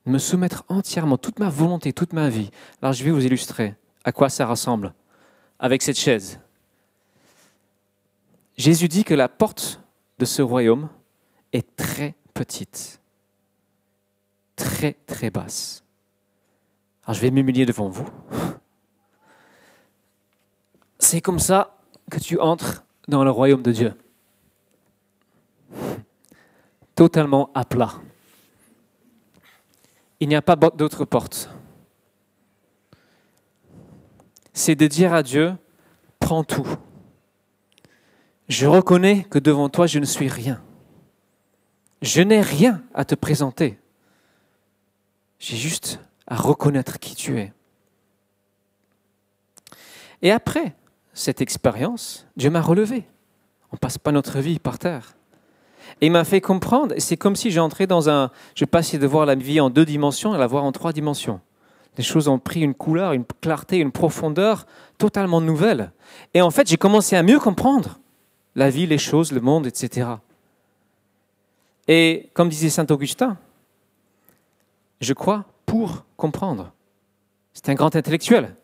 de 0.06 0.12
me 0.12 0.18
soumettre 0.18 0.64
entièrement, 0.70 1.18
toute 1.18 1.40
ma 1.40 1.50
volonté, 1.50 1.92
toute 1.92 2.14
ma 2.14 2.30
vie. 2.30 2.52
Alors 2.82 2.94
je 2.94 3.04
vais 3.04 3.12
vous 3.12 3.26
illustrer 3.26 3.76
à 4.04 4.12
quoi 4.12 4.30
ça 4.30 4.46
ressemble 4.46 4.94
avec 5.60 5.82
cette 5.82 6.00
chaise. 6.00 6.40
Jésus 8.58 8.88
dit 8.88 9.04
que 9.04 9.14
la 9.14 9.28
porte 9.30 9.82
de 10.20 10.26
ce 10.26 10.42
royaume 10.42 10.90
est 11.54 11.76
très 11.76 12.16
petite, 12.34 13.02
très 14.56 14.94
très 15.06 15.30
basse. 15.30 15.84
Alors 17.04 17.16
je 17.16 17.22
vais 17.22 17.32
m'humilier 17.32 17.66
devant 17.66 17.90
vous. 17.90 18.08
C'est 21.00 21.22
comme 21.22 21.40
ça 21.40 21.78
que 22.12 22.20
tu 22.20 22.40
entres 22.40 22.84
dans 23.08 23.24
le 23.24 23.32
royaume 23.32 23.64
de 23.64 23.72
Dieu. 23.72 23.94
Totalement 27.00 27.50
à 27.54 27.64
plat. 27.64 27.94
Il 30.20 30.28
n'y 30.28 30.36
a 30.36 30.42
pas 30.42 30.58
d'autre 30.58 31.06
porte. 31.06 31.50
C'est 34.52 34.76
de 34.76 34.86
dire 34.86 35.14
à 35.14 35.24
Dieu, 35.24 35.56
prends 36.20 36.44
tout. 36.44 36.68
Je 38.50 38.68
reconnais 38.68 39.24
que 39.24 39.40
devant 39.40 39.70
toi, 39.70 39.88
je 39.88 40.00
ne 40.00 40.04
suis 40.04 40.28
rien. 40.28 40.62
Je 42.02 42.22
n'ai 42.22 42.42
rien 42.42 42.84
à 42.94 43.06
te 43.06 43.16
présenter. 43.16 43.80
J'ai 45.40 45.56
juste 45.56 46.02
à 46.28 46.36
reconnaître 46.36 47.00
qui 47.00 47.16
tu 47.16 47.40
es. 47.40 47.54
Et 50.22 50.32
après 50.34 50.76
cette 51.14 51.40
expérience, 51.40 52.28
Dieu 52.36 52.50
m'a 52.50 52.62
relevé. 52.62 53.08
On 53.72 53.78
ne 53.78 53.80
passe 53.80 53.98
pas 53.98 54.12
notre 54.12 54.40
vie 54.40 54.60
par 54.60 54.78
terre. 54.78 55.16
Et 56.02 56.08
il 56.08 56.12
m'a 56.12 56.24
fait 56.24 56.42
comprendre, 56.42 56.96
c'est 56.98 57.18
comme 57.18 57.36
si 57.36 57.52
j'entrais 57.52 57.88
dans 57.88 58.10
un... 58.10 58.32
Je 58.56 58.66
passais 58.66 58.98
de 58.98 59.08
voir 59.08 59.26
la 59.26 59.36
vie 59.36 59.60
en 59.60 59.70
deux 59.70 59.86
dimensions 59.86 60.34
à 60.34 60.38
la 60.38 60.48
voir 60.48 60.64
en 60.64 60.72
trois 60.72 60.94
dimensions. 60.94 61.42
Les 61.98 62.04
choses 62.04 62.28
ont 62.28 62.40
pris 62.40 62.62
une 62.62 62.74
couleur, 62.74 63.14
une 63.14 63.26
clarté, 63.42 63.78
une 63.78 63.92
profondeur 63.92 64.66
totalement 64.98 65.42
nouvelle. 65.42 65.92
Et 66.34 66.42
en 66.42 66.52
fait, 66.52 66.68
j'ai 66.68 66.78
commencé 66.78 67.16
à 67.16 67.24
mieux 67.24 67.40
comprendre 67.40 68.00
la 68.56 68.70
vie, 68.70 68.88
les 68.88 68.98
choses, 68.98 69.32
le 69.32 69.42
monde, 69.42 69.68
etc. 69.68 70.08
Et 71.88 72.30
comme 72.34 72.50
disait 72.50 72.70
Saint 72.70 72.86
Augustin, 72.90 73.38
je 75.02 75.14
crois 75.14 75.46
pour 75.66 76.06
comprendre. 76.18 76.72
C'est 77.54 77.70
un 77.70 77.74
grand 77.74 77.96
intellectuel, 77.96 78.56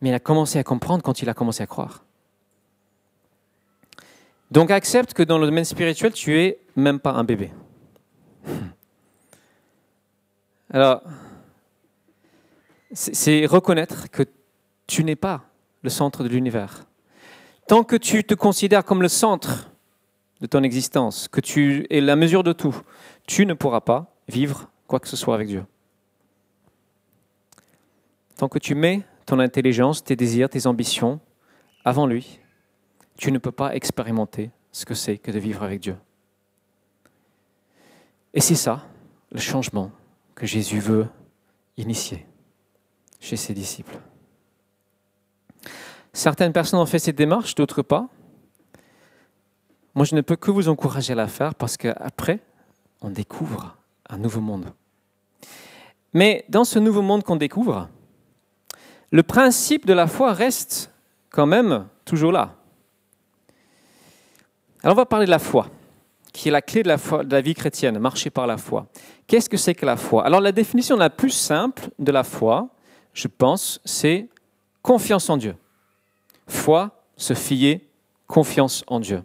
mais 0.00 0.10
il 0.10 0.14
a 0.14 0.20
commencé 0.20 0.58
à 0.58 0.64
comprendre 0.64 1.02
quand 1.02 1.20
il 1.20 1.28
a 1.28 1.34
commencé 1.34 1.62
à 1.62 1.66
croire. 1.66 2.04
Donc 4.52 4.70
accepte 4.70 5.14
que 5.14 5.22
dans 5.22 5.38
le 5.38 5.46
domaine 5.46 5.64
spirituel, 5.64 6.12
tu 6.12 6.38
es 6.38 6.58
même 6.76 7.00
pas 7.00 7.12
un 7.12 7.24
bébé. 7.24 7.50
Alors, 10.70 11.00
c'est 12.92 13.46
reconnaître 13.46 14.10
que 14.10 14.24
tu 14.86 15.04
n'es 15.04 15.16
pas 15.16 15.46
le 15.80 15.88
centre 15.88 16.22
de 16.22 16.28
l'univers. 16.28 16.84
Tant 17.66 17.82
que 17.82 17.96
tu 17.96 18.24
te 18.24 18.34
considères 18.34 18.84
comme 18.84 19.00
le 19.00 19.08
centre 19.08 19.70
de 20.42 20.46
ton 20.46 20.62
existence, 20.64 21.28
que 21.28 21.40
tu 21.40 21.86
es 21.88 22.02
la 22.02 22.14
mesure 22.14 22.42
de 22.42 22.52
tout, 22.52 22.76
tu 23.26 23.46
ne 23.46 23.54
pourras 23.54 23.80
pas 23.80 24.14
vivre 24.28 24.70
quoi 24.86 25.00
que 25.00 25.08
ce 25.08 25.16
soit 25.16 25.34
avec 25.34 25.48
Dieu. 25.48 25.64
Tant 28.36 28.50
que 28.50 28.58
tu 28.58 28.74
mets 28.74 29.00
ton 29.24 29.38
intelligence, 29.38 30.04
tes 30.04 30.14
désirs, 30.14 30.50
tes 30.50 30.66
ambitions 30.66 31.20
avant 31.86 32.06
lui, 32.06 32.41
tu 33.16 33.32
ne 33.32 33.38
peux 33.38 33.52
pas 33.52 33.74
expérimenter 33.74 34.50
ce 34.70 34.84
que 34.84 34.94
c'est 34.94 35.18
que 35.18 35.30
de 35.30 35.38
vivre 35.38 35.62
avec 35.62 35.80
Dieu. 35.80 35.96
Et 38.34 38.40
c'est 38.40 38.54
ça, 38.54 38.86
le 39.30 39.40
changement 39.40 39.90
que 40.34 40.46
Jésus 40.46 40.80
veut 40.80 41.06
initier 41.76 42.26
chez 43.20 43.36
ses 43.36 43.54
disciples. 43.54 43.98
Certaines 46.12 46.52
personnes 46.52 46.80
ont 46.80 46.86
fait 46.86 46.98
cette 46.98 47.16
démarche, 47.16 47.54
d'autres 47.54 47.82
pas. 47.82 48.08
Moi, 49.94 50.04
je 50.04 50.14
ne 50.14 50.20
peux 50.20 50.36
que 50.36 50.50
vous 50.50 50.68
encourager 50.68 51.12
à 51.12 51.16
la 51.16 51.28
faire 51.28 51.54
parce 51.54 51.76
qu'après, 51.76 52.40
on 53.00 53.10
découvre 53.10 53.76
un 54.08 54.18
nouveau 54.18 54.40
monde. 54.40 54.72
Mais 56.14 56.44
dans 56.48 56.64
ce 56.64 56.78
nouveau 56.78 57.02
monde 57.02 57.22
qu'on 57.22 57.36
découvre, 57.36 57.88
le 59.10 59.22
principe 59.22 59.86
de 59.86 59.92
la 59.92 60.06
foi 60.06 60.32
reste 60.32 60.90
quand 61.30 61.46
même 61.46 61.86
toujours 62.04 62.32
là. 62.32 62.56
Alors 64.82 64.96
on 64.96 65.00
va 65.00 65.06
parler 65.06 65.26
de 65.26 65.30
la 65.30 65.38
foi, 65.38 65.68
qui 66.32 66.48
est 66.48 66.52
la 66.52 66.62
clé 66.62 66.82
de 66.82 66.88
la, 66.88 67.40
vie 67.40 67.54
chrétienne, 67.54 67.98
marcher 67.98 68.30
par 68.30 68.46
la 68.46 68.56
foi. 68.56 68.86
Qu'est-ce 69.26 69.48
que 69.48 69.56
c'est 69.56 69.74
que 69.74 69.86
la 69.86 69.96
foi? 69.96 70.24
Alors 70.26 70.40
la 70.40 70.50
définition 70.50 70.96
la 70.96 71.10
plus 71.10 71.30
simple 71.30 71.90
de 71.98 72.10
la 72.10 72.24
foi, 72.24 72.68
je 73.14 73.28
pense, 73.28 73.80
c'est 73.84 74.28
confiance 74.82 75.30
en 75.30 75.36
Dieu. 75.36 75.54
Foi, 76.48 76.90
se 77.16 77.34
fier, 77.34 77.80
confiance 78.26 78.82
en 78.88 78.98
Dieu. 78.98 79.22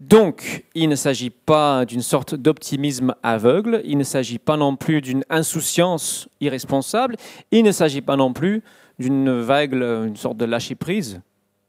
Donc, 0.00 0.64
il 0.74 0.88
ne 0.88 0.94
s'agit 0.94 1.30
pas 1.30 1.84
d'une 1.84 2.00
sorte 2.00 2.34
d'optimisme 2.34 3.14
aveugle, 3.22 3.82
il 3.84 3.98
ne 3.98 4.02
s'agit 4.02 4.38
pas 4.38 4.56
non 4.56 4.74
plus 4.74 5.02
d'une 5.02 5.24
insouciance 5.28 6.28
irresponsable, 6.40 7.16
il 7.50 7.64
ne 7.64 7.72
s'agit 7.72 8.00
pas 8.00 8.16
non 8.16 8.32
plus 8.32 8.62
d'une 8.98 9.40
vague, 9.40 9.74
une 9.74 10.16
sorte 10.16 10.38
de 10.38 10.46
lâcher 10.46 10.74
prise. 10.74 11.20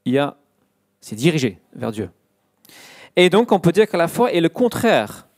Il 0.06 0.14
y 0.14 0.18
a, 0.18 0.36
c'est 1.02 1.16
dirigé 1.16 1.60
vers 1.74 1.92
Dieu. 1.92 2.08
Et 3.16 3.28
donc, 3.28 3.52
on 3.52 3.60
peut 3.60 3.72
dire 3.72 3.86
que 3.86 3.98
la 3.98 4.08
foi 4.08 4.32
est 4.32 4.40
le 4.40 4.48
contraire 4.48 5.28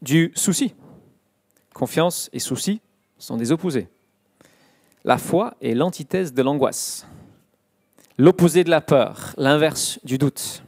du 0.00 0.32
souci. 0.34 0.74
Confiance 1.74 2.30
et 2.32 2.38
souci 2.38 2.80
sont 3.18 3.36
des 3.36 3.52
opposés. 3.52 3.88
La 5.04 5.18
foi 5.18 5.54
est 5.60 5.74
l'antithèse 5.74 6.32
de 6.32 6.42
l'angoisse, 6.42 7.06
l'opposé 8.16 8.64
de 8.64 8.70
la 8.70 8.80
peur, 8.80 9.34
l'inverse 9.36 9.98
du 10.04 10.18
doute. 10.18 10.62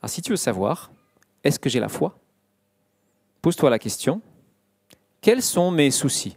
Alors 0.00 0.10
si 0.10 0.22
tu 0.22 0.30
veux 0.30 0.36
savoir, 0.36 0.90
est-ce 1.44 1.58
que 1.58 1.68
j'ai 1.68 1.80
la 1.80 1.88
foi? 1.88 2.18
Pose-toi 3.42 3.70
la 3.70 3.78
question, 3.78 4.22
quels 5.20 5.42
sont 5.42 5.70
mes 5.70 5.90
soucis, 5.90 6.36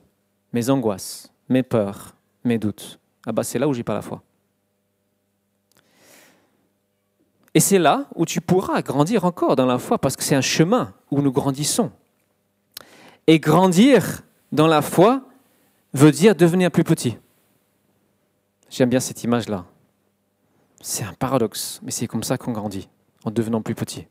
mes 0.52 0.70
angoisses, 0.70 1.32
mes 1.50 1.64
peurs, 1.64 2.16
mes 2.44 2.58
doutes? 2.58 3.00
Ah 3.26 3.32
bah 3.32 3.44
c'est 3.44 3.60
là 3.60 3.68
où 3.68 3.74
j'ai 3.74 3.84
pas 3.84 3.94
la 3.94 4.02
foi. 4.02 4.22
Et 7.54 7.60
c'est 7.60 7.80
là 7.80 8.08
où 8.16 8.26
tu 8.26 8.42
pourras 8.42 8.82
grandir 8.82 9.26
encore 9.26 9.56
dans 9.56 9.66
la 9.66 9.78
foi, 9.78 9.98
parce 9.98 10.16
que 10.16 10.24
c'est 10.24 10.36
un 10.36 10.42
chemin 10.42 10.94
où 11.12 11.22
nous 11.22 11.32
grandissons. 11.32 11.92
Et 13.28 13.40
grandir 13.40 14.24
dans 14.52 14.68
la 14.68 14.82
foi 14.82 15.22
veut 15.94 16.12
dire 16.12 16.36
devenir 16.36 16.72
plus 16.72 16.84
petit. 16.84 17.18
J'aime 18.70 18.90
bien 18.90 19.00
cette 19.00 19.24
image-là. 19.24 19.66
C'est 20.82 21.04
un 21.04 21.14
paradoxe, 21.14 21.80
mais 21.84 21.92
c'est 21.92 22.08
comme 22.08 22.24
ça 22.24 22.38
qu'on 22.38 22.52
grandit 22.52 22.90
en 23.24 23.32
devenant 23.32 23.62
plus 23.62 23.76
petit. 23.76 24.08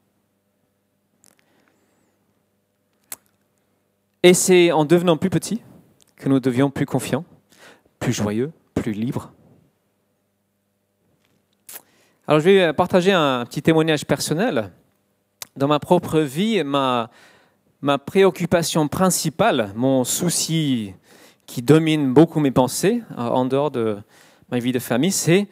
Et 4.22 4.34
c'est 4.34 4.70
en 4.70 4.84
devenant 4.84 5.16
plus 5.16 5.30
petit 5.30 5.62
que 6.16 6.28
nous 6.28 6.38
devions 6.38 6.70
plus 6.70 6.86
confiants, 6.86 7.24
plus 7.98 8.12
joyeux, 8.12 8.52
plus 8.74 8.92
libres. 8.92 9.32
Alors 12.32 12.40
je 12.40 12.48
vais 12.48 12.72
partager 12.72 13.12
un 13.12 13.44
petit 13.44 13.60
témoignage 13.60 14.06
personnel. 14.06 14.70
Dans 15.54 15.68
ma 15.68 15.78
propre 15.78 16.20
vie, 16.20 16.64
ma, 16.64 17.10
préoccupation 18.06 18.88
principale, 18.88 19.70
mon 19.76 20.02
souci 20.04 20.94
qui 21.44 21.60
domine 21.60 22.14
beaucoup 22.14 22.40
mes 22.40 22.50
pensées 22.50 23.02
euh, 23.18 23.20
en 23.20 23.44
dehors 23.44 23.70
de 23.70 23.98
ma 24.50 24.60
vie 24.60 24.72
de 24.72 24.78
famille, 24.78 25.12
c'est 25.12 25.46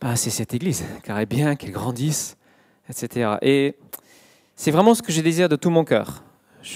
bah, 0.00 0.14
cette 0.14 0.54
Église, 0.54 0.84
car 1.02 1.16
elle 1.16 1.24
est 1.24 1.26
bien 1.26 1.56
qu'elle 1.56 1.72
grandisse, 1.72 2.36
etc. 2.88 3.32
Et 3.42 3.74
c'est 4.54 4.70
vraiment 4.70 4.94
ce 4.94 5.02
que 5.02 5.10
je 5.10 5.22
désire 5.22 5.48
de 5.48 5.56
tout 5.56 5.70
mon 5.70 5.82
cœur, 5.82 6.22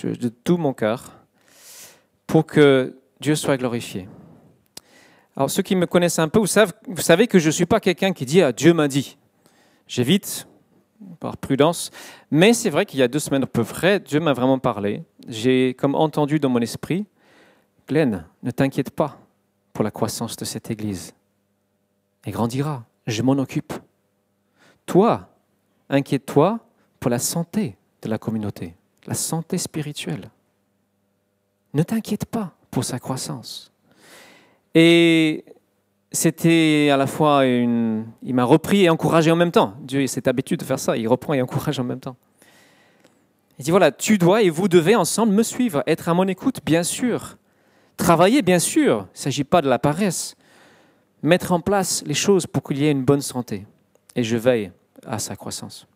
de 0.03 0.31
tout 0.31 0.57
mon 0.57 0.73
cœur, 0.73 1.13
pour 2.27 2.45
que 2.45 2.97
Dieu 3.21 3.37
soit 3.37 3.57
glorifié. 3.57 4.09
Alors 5.37 5.49
ceux 5.49 5.63
qui 5.63 5.77
me 5.77 5.87
connaissent 5.87 6.19
un 6.19 6.27
peu, 6.27 6.41
vous 6.41 6.49
savez, 6.49 6.73
vous 6.89 7.03
savez 7.03 7.29
que 7.29 7.39
je 7.39 7.47
ne 7.47 7.53
suis 7.53 7.67
pas 7.67 7.79
quelqu'un 7.79 8.13
qui 8.13 8.27
dit 8.27 8.43
ah, 8.43 8.51
Dieu 8.51 8.75
m'a 8.75 8.89
dit. 8.89 9.17
J'évite 9.87 10.47
par 11.21 11.37
prudence, 11.37 11.91
mais 12.31 12.55
c'est 12.55 12.71
vrai 12.71 12.87
qu'il 12.87 13.01
y 13.01 13.03
a 13.03 13.09
deux 13.09 13.19
semaines 13.19 13.43
à 13.43 13.47
peu 13.47 13.65
près, 13.65 14.01
Dieu 14.01 14.21
m'a 14.21 14.33
vraiment 14.33 14.59
parlé. 14.59 15.03
J'ai 15.29 15.75
comme 15.75 15.95
entendu 15.95 16.39
dans 16.39 16.49
mon 16.49 16.61
esprit, 16.61 17.07
Glenn, 17.87 18.27
ne 18.43 18.51
t'inquiète 18.51 18.91
pas 18.91 19.19
pour 19.73 19.85
la 19.85 19.91
croissance 19.91 20.37
de 20.37 20.45
cette 20.45 20.71
Église. 20.71 21.15
Elle 22.25 22.33
grandira, 22.33 22.85
je 23.07 23.23
m'en 23.23 23.33
occupe. 23.33 23.75
Toi, 24.87 25.29
inquiète-toi 25.89 26.61
pour 27.01 27.11
la 27.11 27.19
santé 27.19 27.77
de 28.03 28.09
la 28.09 28.19
communauté, 28.19 28.75
la 29.07 29.15
santé 29.15 29.59
spirituelle. 29.59 30.31
Ne 31.75 31.83
t'inquiète 31.83 32.25
pas 32.25 32.55
pour 32.71 32.85
sa 32.85 32.99
croissance. 32.99 33.73
Et 34.75 35.45
c'était 36.15 36.91
à 36.93 36.97
la 36.97 37.07
fois 37.07 37.45
une... 37.45 38.07
Il 38.23 38.35
m'a 38.35 38.45
repris 38.45 38.85
et 38.85 38.91
encouragé 38.91 39.31
en 39.31 39.37
même 39.37 39.51
temps. 39.51 39.75
Dieu 39.81 40.03
a 40.03 40.07
cette 40.07 40.29
habitude 40.29 40.61
de 40.61 40.65
faire 40.65 40.79
ça, 40.79 40.97
il 40.97 41.09
reprend 41.09 41.35
et 41.35 41.43
encourage 41.43 41.79
en 41.79 41.85
même 41.85 42.01
temps. 42.01 42.17
Il 43.59 43.65
dit, 43.65 43.71
voilà, 43.71 43.93
tu 43.93 44.17
dois 44.17 44.43
et 44.43 44.51
vous 44.51 44.69
devez 44.69 44.97
ensemble 44.97 45.33
me 45.33 45.43
suivre, 45.43 45.83
être 45.87 46.09
à 46.09 46.15
mon 46.15 46.27
écoute, 46.27 46.61
bien 46.65 46.83
sûr. 46.83 47.37
Travailler, 47.97 48.43
bien 48.43 48.59
sûr. 48.59 49.07
Il 49.11 49.19
ne 49.19 49.19
s'agit 49.19 49.45
pas 49.45 49.61
de 49.61 49.69
la 49.69 49.79
paresse. 49.79 50.37
Mettre 51.23 51.53
en 51.53 51.61
place 51.61 52.03
les 52.07 52.15
choses 52.15 52.47
pour 52.47 52.63
qu'il 52.63 52.79
y 52.79 52.87
ait 52.87 52.91
une 52.91 53.05
bonne 53.05 53.21
santé. 53.21 53.67
Et 54.17 54.25
je 54.25 54.37
veille 54.37 54.73
à 55.07 55.19
sa 55.19 55.37
croissance. 55.37 55.87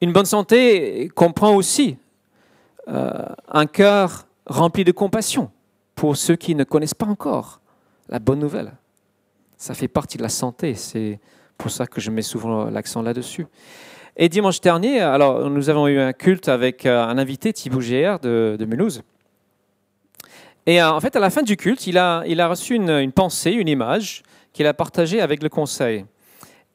Une 0.00 0.12
bonne 0.12 0.26
santé 0.26 1.10
comprend 1.14 1.54
aussi 1.54 1.96
euh, 2.88 3.24
un 3.48 3.66
cœur 3.66 4.26
rempli 4.46 4.84
de 4.84 4.92
compassion 4.92 5.50
pour 5.94 6.16
ceux 6.16 6.36
qui 6.36 6.54
ne 6.54 6.64
connaissent 6.64 6.94
pas 6.94 7.06
encore 7.06 7.60
la 8.08 8.18
bonne 8.18 8.38
nouvelle. 8.38 8.72
Ça 9.56 9.74
fait 9.74 9.88
partie 9.88 10.18
de 10.18 10.22
la 10.22 10.28
santé, 10.28 10.74
c'est 10.74 11.20
pour 11.56 11.70
ça 11.70 11.86
que 11.86 12.00
je 12.00 12.10
mets 12.10 12.22
souvent 12.22 12.64
l'accent 12.66 13.02
là-dessus. 13.02 13.46
Et 14.16 14.28
dimanche 14.28 14.60
dernier, 14.60 15.00
alors 15.00 15.50
nous 15.50 15.68
avons 15.68 15.88
eu 15.88 15.98
un 15.98 16.12
culte 16.12 16.48
avec 16.48 16.86
euh, 16.86 17.04
un 17.04 17.18
invité, 17.18 17.52
Thibaut 17.52 17.80
de, 17.80 18.56
de 18.58 18.64
Mulhouse. 18.64 19.02
Et 20.66 20.80
euh, 20.80 20.90
en 20.90 21.00
fait, 21.00 21.14
à 21.16 21.20
la 21.20 21.30
fin 21.30 21.42
du 21.42 21.56
culte, 21.56 21.86
il 21.86 21.98
a, 21.98 22.22
il 22.26 22.40
a 22.40 22.48
reçu 22.48 22.74
une, 22.74 23.12
pensée, 23.12 23.52
une 23.52 23.68
image 23.68 24.22
qu'il 24.52 24.66
a 24.66 24.74
partagée 24.74 25.20
avec 25.20 25.42
le 25.42 25.48
conseil. 25.48 26.04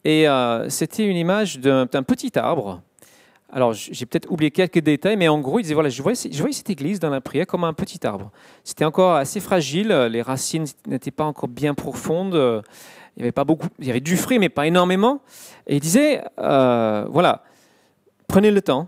Et 0.03 0.27
euh, 0.29 0.69
c'était 0.69 1.05
une 1.05 1.17
image 1.17 1.59
d'un 1.59 1.85
petit 1.87 2.37
arbre 2.37 2.81
alors, 3.53 3.73
j'ai 3.73 4.05
peut-être 4.05 4.31
oublié 4.31 4.49
quelques 4.49 4.79
détails, 4.79 5.17
mais 5.17 5.27
en 5.27 5.39
gros, 5.39 5.59
il 5.59 5.63
disait 5.63 5.73
voilà, 5.73 5.89
je 5.89 6.01
voyais, 6.01 6.17
je 6.31 6.51
cette 6.51 6.69
église 6.69 7.01
dans 7.01 7.09
la 7.09 7.19
prière 7.19 7.45
comme 7.45 7.65
un 7.65 7.73
petit 7.73 8.07
arbre. 8.07 8.31
C'était 8.63 8.85
encore 8.85 9.15
assez 9.15 9.41
fragile, 9.41 9.89
les 10.09 10.21
racines 10.21 10.63
n'étaient 10.87 11.11
pas 11.11 11.25
encore 11.25 11.49
bien 11.49 11.73
profondes. 11.73 12.63
Il 13.17 13.19
y 13.19 13.23
avait 13.23 13.31
pas 13.31 13.43
beaucoup, 13.43 13.67
il 13.79 13.87
y 13.87 13.89
avait 13.89 13.99
du 13.99 14.15
fruit, 14.17 14.39
mais 14.39 14.49
pas 14.49 14.67
énormément. 14.67 15.21
Et 15.67 15.75
il 15.75 15.81
disait 15.81 16.23
euh, 16.39 17.05
voilà, 17.09 17.43
prenez 18.27 18.51
le 18.51 18.61
temps. 18.61 18.87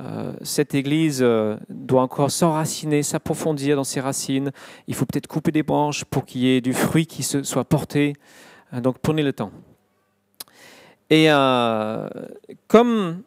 Euh, 0.00 0.32
cette 0.42 0.74
église 0.74 1.20
euh, 1.22 1.56
doit 1.68 2.02
encore 2.02 2.30
s'enraciner, 2.30 3.02
s'approfondir 3.02 3.76
dans 3.76 3.84
ses 3.84 4.00
racines. 4.00 4.52
Il 4.86 4.94
faut 4.94 5.06
peut-être 5.06 5.26
couper 5.26 5.50
des 5.50 5.62
branches 5.62 6.04
pour 6.04 6.24
qu'il 6.24 6.42
y 6.42 6.56
ait 6.56 6.60
du 6.60 6.72
fruit 6.72 7.06
qui 7.06 7.22
se, 7.22 7.42
soit 7.42 7.64
porté. 7.64 8.14
donc, 8.72 8.98
prenez 8.98 9.22
le 9.22 9.32
temps. 9.32 9.50
Et 11.10 11.28
comme 12.68 13.22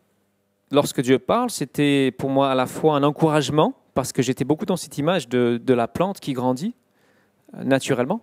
lorsque 0.72 1.02
Dieu 1.02 1.20
parle, 1.20 1.50
c'était 1.50 2.12
pour 2.12 2.30
moi 2.30 2.52
à 2.52 2.56
la 2.56 2.66
fois 2.66 2.96
un 2.96 3.04
encouragement, 3.04 3.76
parce 3.94 4.12
que 4.14 4.22
j'étais 4.22 4.46
beaucoup 4.46 4.66
dans 4.66 4.78
cette 4.78 4.98
image 4.98 5.28
de, 5.28 5.74
la 5.74 5.88
plante 5.88 6.20
qui 6.20 6.34
grandit 6.34 6.74
euh, 7.54 7.64
naturellement. 7.64 8.22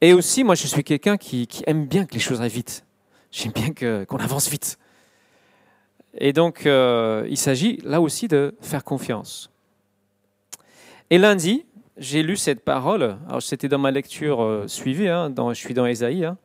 Et 0.00 0.12
aussi, 0.12 0.44
moi, 0.44 0.54
je 0.54 0.66
suis 0.66 0.84
quelqu'un 0.84 1.16
qui, 1.16 1.48
aime 1.66 1.86
bien 1.86 2.06
que 2.06 2.14
les 2.14 2.20
choses 2.20 2.40
aillent 2.40 2.50
vite. 2.50 2.84
J'aime 3.30 3.52
bien 3.52 4.04
qu'on 4.04 4.16
avance 4.16 4.48
vite. 4.48 4.78
Et 6.14 6.32
donc, 6.32 6.66
euh, 6.66 7.26
il 7.28 7.36
s'agit 7.36 7.78
là 7.84 8.00
aussi 8.00 8.26
de 8.26 8.54
faire 8.60 8.82
confiance. 8.82 9.50
Et 11.10 11.18
lundi, 11.18 11.64
j'ai 11.96 12.22
lu 12.22 12.36
cette 12.36 12.64
parole. 12.64 13.18
Alors, 13.28 13.42
c'était 13.42 13.68
dans 13.68 13.78
ma 13.78 13.90
lecture 13.90 14.42
euh, 14.42 14.66
suivie. 14.66 15.08
Hein, 15.08 15.32
je 15.36 15.54
suis 15.54 15.74
dans 15.74 15.86
Ésaïe. 15.86 16.24
Hein. 16.24 16.38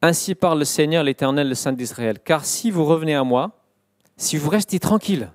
Ainsi 0.00 0.34
parle 0.34 0.60
le 0.60 0.64
Seigneur, 0.64 1.02
l'Éternel, 1.02 1.48
le 1.48 1.54
Saint 1.54 1.72
d'Israël. 1.72 2.18
Car 2.24 2.44
si 2.44 2.70
vous 2.70 2.84
revenez 2.84 3.14
à 3.14 3.24
moi, 3.24 3.52
si 4.16 4.36
vous 4.36 4.48
restez 4.48 4.78
tranquille, 4.78 5.30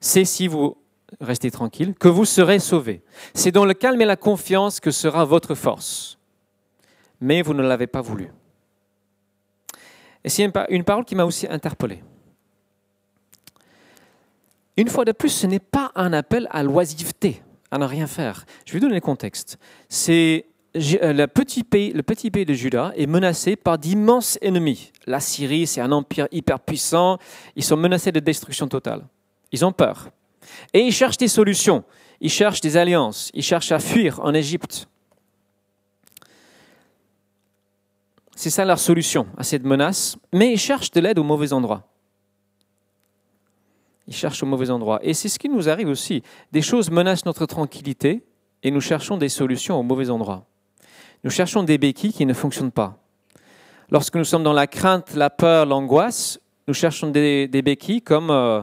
c'est 0.00 0.24
si 0.24 0.48
vous 0.48 0.76
restez 1.20 1.50
tranquille 1.50 1.94
que 1.94 2.08
vous 2.08 2.24
serez 2.24 2.58
sauvés. 2.58 3.02
C'est 3.34 3.52
dans 3.52 3.64
le 3.64 3.74
calme 3.74 4.00
et 4.00 4.06
la 4.06 4.16
confiance 4.16 4.80
que 4.80 4.90
sera 4.90 5.24
votre 5.24 5.54
force. 5.54 6.18
Mais 7.20 7.42
vous 7.42 7.54
ne 7.54 7.62
l'avez 7.62 7.86
pas 7.86 8.00
voulu. 8.00 8.30
Et 10.24 10.28
c'est 10.28 10.50
une 10.70 10.84
parole 10.84 11.04
qui 11.04 11.14
m'a 11.14 11.24
aussi 11.24 11.46
interpellé. 11.46 12.02
Une 14.76 14.88
fois 14.88 15.04
de 15.04 15.12
plus, 15.12 15.30
ce 15.30 15.46
n'est 15.46 15.58
pas 15.58 15.90
un 15.94 16.12
appel 16.12 16.46
à 16.50 16.62
l'oisiveté, 16.62 17.42
à 17.70 17.78
ne 17.78 17.84
rien 17.84 18.06
faire. 18.06 18.44
Je 18.64 18.72
vais 18.72 18.78
vous 18.78 18.84
donner 18.84 18.94
le 18.94 19.00
contexte. 19.00 19.58
C'est 19.88 20.46
le 20.74 21.26
petit, 21.26 21.64
pays, 21.64 21.92
le 21.92 22.02
petit 22.02 22.30
pays 22.30 22.44
de 22.44 22.54
Juda 22.54 22.92
est 22.96 23.06
menacé 23.06 23.56
par 23.56 23.78
d'immenses 23.78 24.38
ennemis. 24.42 24.92
La 25.06 25.20
Syrie, 25.20 25.66
c'est 25.66 25.80
un 25.80 25.92
empire 25.92 26.28
hyper 26.30 26.60
puissant. 26.60 27.18
Ils 27.56 27.64
sont 27.64 27.76
menacés 27.76 28.12
de 28.12 28.20
destruction 28.20 28.68
totale. 28.68 29.06
Ils 29.52 29.64
ont 29.64 29.72
peur. 29.72 30.10
Et 30.72 30.80
ils 30.80 30.92
cherchent 30.92 31.16
des 31.16 31.28
solutions. 31.28 31.84
Ils 32.20 32.30
cherchent 32.30 32.60
des 32.60 32.76
alliances. 32.76 33.30
Ils 33.34 33.42
cherchent 33.42 33.72
à 33.72 33.78
fuir 33.78 34.20
en 34.20 34.34
Égypte. 34.34 34.88
C'est 38.34 38.50
ça 38.50 38.64
leur 38.64 38.78
solution 38.78 39.26
à 39.36 39.42
cette 39.42 39.64
menace. 39.64 40.16
Mais 40.32 40.52
ils 40.52 40.58
cherchent 40.58 40.90
de 40.90 41.00
l'aide 41.00 41.18
au 41.18 41.24
mauvais 41.24 41.52
endroit. 41.52 41.88
Ils 44.06 44.14
cherchent 44.14 44.42
au 44.42 44.46
mauvais 44.46 44.70
endroit. 44.70 45.00
Et 45.02 45.14
c'est 45.14 45.28
ce 45.28 45.38
qui 45.38 45.48
nous 45.48 45.68
arrive 45.68 45.88
aussi. 45.88 46.22
Des 46.52 46.62
choses 46.62 46.90
menacent 46.90 47.26
notre 47.26 47.46
tranquillité 47.46 48.22
et 48.62 48.70
nous 48.70 48.80
cherchons 48.80 49.16
des 49.16 49.28
solutions 49.28 49.78
au 49.78 49.82
mauvais 49.82 50.10
endroit. 50.10 50.46
Nous 51.24 51.30
cherchons 51.30 51.62
des 51.62 51.78
béquilles 51.78 52.12
qui 52.12 52.26
ne 52.26 52.34
fonctionnent 52.34 52.72
pas. 52.72 52.98
Lorsque 53.90 54.16
nous 54.16 54.24
sommes 54.24 54.42
dans 54.42 54.52
la 54.52 54.66
crainte, 54.66 55.14
la 55.14 55.30
peur, 55.30 55.66
l'angoisse, 55.66 56.40
nous 56.66 56.74
cherchons 56.74 57.10
des, 57.10 57.48
béquilles 57.48 58.02
comme 58.02 58.30
euh, 58.30 58.62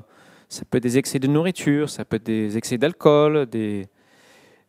ça 0.50 0.64
peut 0.66 0.78
être 0.78 0.84
des 0.84 0.98
excès 0.98 1.20
de 1.20 1.28
nourriture, 1.28 1.90
ça 1.90 2.06
peut 2.06 2.18
être 2.18 2.26
des 2.26 2.58
excès 2.58 2.78
d'alcool, 2.78 3.48
des, 3.48 3.88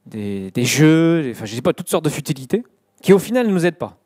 des, 0.07 0.65
jeux, 0.65 1.31
enfin, 1.31 1.45
je 1.45 1.53
ne 1.53 1.57
sais 1.57 1.63
pas, 1.63 1.73
toutes 1.73 1.91
sortes 1.91 2.05
de 2.05 2.11
futilités 2.11 2.65
qui 3.03 3.13
au 3.13 3.19
final 3.19 3.47
ne 3.47 3.53
nous 3.53 3.67
aident 3.67 3.77
pas. 3.77 3.99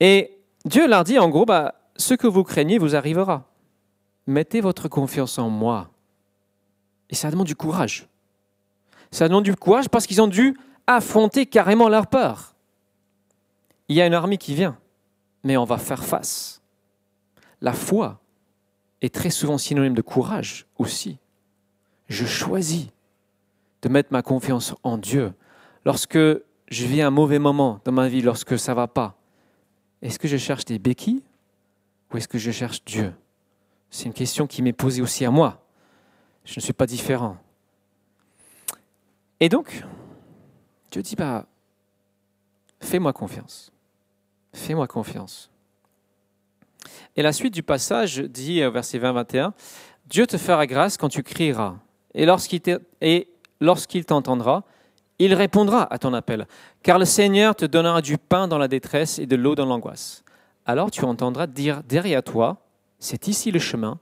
Et 0.00 0.38
Dieu 0.64 0.88
leur 0.88 1.04
dit 1.04 1.18
en 1.18 1.28
gros, 1.28 1.44
bah, 1.44 1.74
ce 1.96 2.14
que 2.14 2.26
vous 2.26 2.42
craignez 2.42 2.78
vous 2.78 2.96
arrivera. 2.96 3.48
Mettez 4.26 4.60
votre 4.60 4.88
confiance 4.88 5.38
en 5.38 5.50
moi. 5.50 5.90
Et 7.10 7.14
ça 7.14 7.30
demande 7.30 7.46
du 7.46 7.56
courage. 7.56 8.08
Ça 9.10 9.28
demande 9.28 9.44
du 9.44 9.54
courage 9.54 9.88
parce 9.88 10.06
qu'ils 10.06 10.22
ont 10.22 10.28
dû 10.28 10.56
affronter 10.86 11.46
carrément 11.46 11.88
leur 11.88 12.06
peur. 12.06 12.54
Il 13.88 13.96
y 13.96 14.00
a 14.00 14.06
une 14.06 14.14
armée 14.14 14.38
qui 14.38 14.54
vient, 14.54 14.78
mais 15.44 15.56
on 15.56 15.64
va 15.64 15.78
faire 15.78 16.04
face. 16.04 16.62
La 17.60 17.72
foi 17.72 18.20
est 19.00 19.14
très 19.14 19.30
souvent 19.30 19.58
synonyme 19.58 19.94
de 19.94 20.02
courage 20.02 20.66
aussi. 20.78 21.18
Je 22.08 22.24
choisis 22.24 22.88
de 23.82 23.88
mettre 23.88 24.12
ma 24.12 24.22
confiance 24.22 24.74
en 24.82 24.98
Dieu. 24.98 25.32
Lorsque 25.84 26.18
je 26.18 26.86
vis 26.86 27.02
un 27.02 27.10
mauvais 27.10 27.38
moment 27.38 27.80
dans 27.84 27.92
ma 27.92 28.08
vie, 28.08 28.22
lorsque 28.22 28.58
ça 28.58 28.72
ne 28.72 28.76
va 28.76 28.86
pas, 28.88 29.16
est-ce 30.00 30.18
que 30.18 30.28
je 30.28 30.36
cherche 30.36 30.64
des 30.64 30.78
béquilles 30.78 31.22
ou 32.12 32.16
est-ce 32.16 32.28
que 32.28 32.38
je 32.38 32.50
cherche 32.50 32.84
Dieu? 32.84 33.12
C'est 33.90 34.06
une 34.06 34.12
question 34.12 34.46
qui 34.46 34.62
m'est 34.62 34.72
posée 34.72 35.02
aussi 35.02 35.24
à 35.24 35.30
moi. 35.30 35.64
Je 36.44 36.54
ne 36.56 36.60
suis 36.62 36.72
pas 36.72 36.86
différent. 36.86 37.36
Et 39.38 39.48
donc, 39.48 39.84
Dieu 40.92 41.02
dit, 41.02 41.16
bah, 41.16 41.46
fais-moi 42.80 43.12
confiance. 43.12 43.72
Fais-moi 44.52 44.86
confiance. 44.86 45.50
Et 47.16 47.22
la 47.22 47.32
suite 47.32 47.54
du 47.54 47.62
passage 47.62 48.18
dit, 48.18 48.60
verset 48.60 48.98
20-21, 48.98 49.52
Dieu 50.06 50.26
te 50.26 50.36
fera 50.36 50.66
grâce 50.66 50.98
quand 50.98 51.08
tu 51.08 51.22
crieras. 51.22 51.76
Et 52.14 52.26
lorsqu'il 52.26 54.04
t'entendra, 54.04 54.64
il 55.18 55.32
répondra 55.32 55.90
à 55.90 55.98
ton 55.98 56.12
appel. 56.12 56.46
Car 56.82 56.98
le 56.98 57.06
Seigneur 57.06 57.56
te 57.56 57.64
donnera 57.64 58.02
du 58.02 58.18
pain 58.18 58.46
dans 58.46 58.58
la 58.58 58.68
détresse 58.68 59.18
et 59.18 59.26
de 59.26 59.36
l'eau 59.36 59.54
dans 59.54 59.66
l'angoisse. 59.66 60.22
Alors 60.66 60.90
tu 60.90 61.04
entendras 61.04 61.46
dire 61.46 61.82
derrière 61.84 62.22
toi, 62.22 62.58
c'est 62.98 63.28
ici 63.28 63.50
le 63.50 63.58
chemin, 63.58 63.98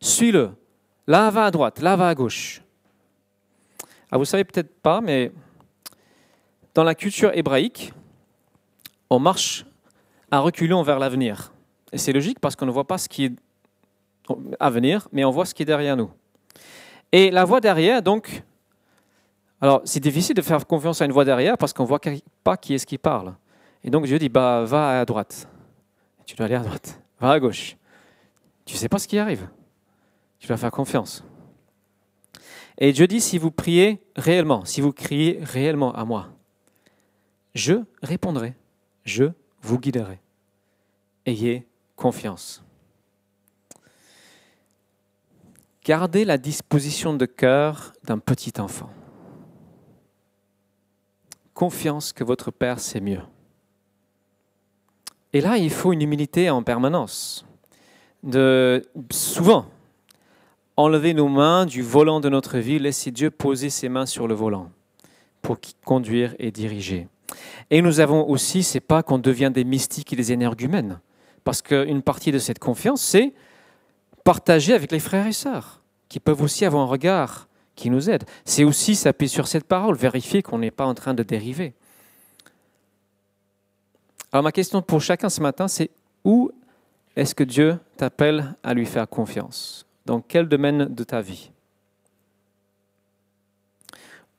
suis-le. 0.00 0.50
Là 1.06 1.30
va 1.30 1.44
à 1.44 1.50
droite, 1.50 1.80
là 1.80 1.96
va 1.96 2.08
à 2.08 2.14
gauche. 2.14 2.62
Ah, 4.10 4.18
vous 4.18 4.24
savez 4.24 4.44
peut-être 4.44 4.80
pas, 4.80 5.00
mais 5.00 5.32
dans 6.74 6.84
la 6.84 6.94
culture 6.94 7.30
hébraïque, 7.34 7.92
on 9.10 9.18
marche 9.18 9.64
à 10.30 10.40
reculons 10.40 10.82
vers 10.82 10.98
l'avenir. 10.98 11.52
Et 11.92 11.98
c'est 11.98 12.12
logique 12.12 12.40
parce 12.40 12.56
qu'on 12.56 12.66
ne 12.66 12.72
voit 12.72 12.86
pas 12.86 12.98
ce 12.98 13.08
qui 13.08 13.26
est 13.26 13.32
à 14.58 14.70
venir, 14.70 15.08
mais 15.12 15.24
on 15.24 15.30
voit 15.30 15.46
ce 15.46 15.54
qui 15.54 15.62
est 15.62 15.66
derrière 15.66 15.96
nous. 15.96 16.10
Et 17.12 17.30
la 17.30 17.44
voie 17.44 17.60
derrière, 17.60 18.02
donc, 18.02 18.42
alors 19.60 19.82
c'est 19.84 20.00
difficile 20.00 20.34
de 20.34 20.42
faire 20.42 20.66
confiance 20.66 21.00
à 21.00 21.04
une 21.04 21.12
voie 21.12 21.24
derrière 21.24 21.56
parce 21.56 21.72
qu'on 21.72 21.84
ne 21.84 21.88
voit 21.88 22.00
pas 22.42 22.56
qui 22.56 22.74
est-ce 22.74 22.86
qui 22.86 22.98
parle. 22.98 23.34
Et 23.84 23.90
donc 23.90 24.06
Dieu 24.06 24.18
dit, 24.18 24.28
bah, 24.28 24.64
va 24.64 25.00
à 25.00 25.04
droite. 25.04 25.48
Tu 26.26 26.34
dois 26.34 26.46
aller 26.46 26.56
à 26.56 26.60
droite. 26.60 27.00
Va 27.20 27.30
à 27.30 27.38
gauche. 27.38 27.76
Tu 28.64 28.74
ne 28.74 28.78
sais 28.78 28.88
pas 28.88 28.98
ce 28.98 29.06
qui 29.06 29.18
arrive. 29.18 29.46
Tu 30.40 30.48
dois 30.48 30.56
faire 30.56 30.70
confiance. 30.70 31.22
Et 32.78 32.92
Dieu 32.92 33.06
dit, 33.06 33.20
si 33.20 33.38
vous 33.38 33.50
priez 33.50 34.02
réellement, 34.16 34.64
si 34.64 34.80
vous 34.80 34.92
criez 34.92 35.38
réellement 35.42 35.94
à 35.94 36.04
moi, 36.04 36.30
je 37.54 37.74
répondrai, 38.02 38.54
je 39.04 39.24
vous 39.62 39.78
guiderai. 39.78 40.20
Ayez 41.26 41.66
confiance. 41.96 42.62
Gardez 45.84 46.24
la 46.24 46.38
disposition 46.38 47.14
de 47.14 47.26
cœur 47.26 47.92
d'un 48.04 48.18
petit 48.18 48.58
enfant. 48.58 48.90
Confiance 51.52 52.12
que 52.12 52.24
votre 52.24 52.50
Père 52.50 52.80
sait 52.80 53.00
mieux. 53.00 53.20
Et 55.32 55.40
là, 55.40 55.58
il 55.58 55.70
faut 55.70 55.92
une 55.92 56.02
humilité 56.02 56.48
en 56.48 56.62
permanence. 56.62 57.44
De 58.22 58.82
souvent 59.10 59.66
enlever 60.76 61.12
nos 61.12 61.28
mains 61.28 61.66
du 61.66 61.82
volant 61.82 62.20
de 62.20 62.28
notre 62.28 62.58
vie, 62.58 62.78
laisser 62.78 63.10
Dieu 63.10 63.30
poser 63.30 63.70
ses 63.70 63.88
mains 63.88 64.06
sur 64.06 64.26
le 64.26 64.34
volant 64.34 64.70
pour 65.42 65.58
conduire 65.84 66.34
et 66.38 66.50
diriger. 66.50 67.08
Et 67.70 67.82
nous 67.82 68.00
avons 68.00 68.28
aussi, 68.28 68.62
c'est 68.62 68.80
pas 68.80 69.02
qu'on 69.02 69.18
devient 69.18 69.50
des 69.52 69.64
mystiques 69.64 70.12
et 70.12 70.16
des 70.16 70.32
énergumènes, 70.32 71.00
parce 71.44 71.62
qu'une 71.62 72.02
partie 72.02 72.32
de 72.32 72.38
cette 72.38 72.58
confiance, 72.58 73.02
c'est 73.02 73.32
partager 74.22 74.74
avec 74.74 74.92
les 74.92 75.00
frères 75.00 75.26
et 75.26 75.32
sœurs, 75.32 75.82
qui 76.08 76.20
peuvent 76.20 76.42
aussi 76.42 76.64
avoir 76.64 76.82
un 76.82 76.86
regard 76.86 77.48
qui 77.74 77.90
nous 77.90 78.08
aide. 78.08 78.24
C'est 78.44 78.64
aussi 78.64 78.94
s'appuyer 78.94 79.28
sur 79.28 79.48
cette 79.48 79.64
parole, 79.64 79.96
vérifier 79.96 80.42
qu'on 80.42 80.58
n'est 80.58 80.70
pas 80.70 80.86
en 80.86 80.94
train 80.94 81.14
de 81.14 81.22
dériver. 81.22 81.74
Alors 84.32 84.42
ma 84.42 84.52
question 84.52 84.82
pour 84.82 85.00
chacun 85.00 85.28
ce 85.28 85.40
matin, 85.40 85.68
c'est 85.68 85.90
où 86.24 86.50
est-ce 87.16 87.34
que 87.34 87.44
Dieu 87.44 87.78
t'appelle 87.96 88.54
à 88.62 88.74
lui 88.74 88.86
faire 88.86 89.08
confiance? 89.08 89.86
Dans 90.06 90.20
quel 90.20 90.48
domaine 90.48 90.86
de 90.86 91.04
ta 91.04 91.20
vie? 91.20 91.50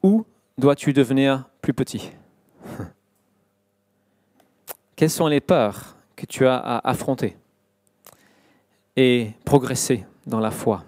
Où 0.04 0.26
dois-tu 0.58 0.94
devenir 0.94 1.46
plus 1.62 1.74
petit? 1.74 2.12
Quelles 4.96 5.10
sont 5.10 5.28
les 5.28 5.42
peurs 5.42 5.98
que 6.16 6.26
tu 6.26 6.48
as 6.48 6.58
à 6.58 6.90
affronter 6.90 7.36
et 8.96 9.32
progresser 9.44 10.06
dans 10.26 10.40
la 10.40 10.52
foi? 10.52 10.84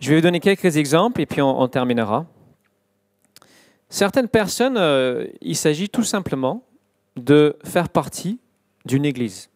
Je 0.00 0.10
vais 0.10 0.16
vous 0.16 0.22
donner 0.22 0.38
quelques 0.38 0.76
exemples 0.76 1.20
et 1.20 1.26
puis 1.26 1.42
on, 1.42 1.66
terminera. 1.66 2.24
Certaines 3.88 4.28
personnes, 4.28 4.76
euh, 4.76 5.26
il 5.40 5.56
s'agit 5.56 5.88
tout 5.88 6.04
simplement 6.04 6.62
de 7.16 7.56
faire 7.64 7.88
partie 7.88 8.38
d'une 8.84 9.04
église, 9.04 9.50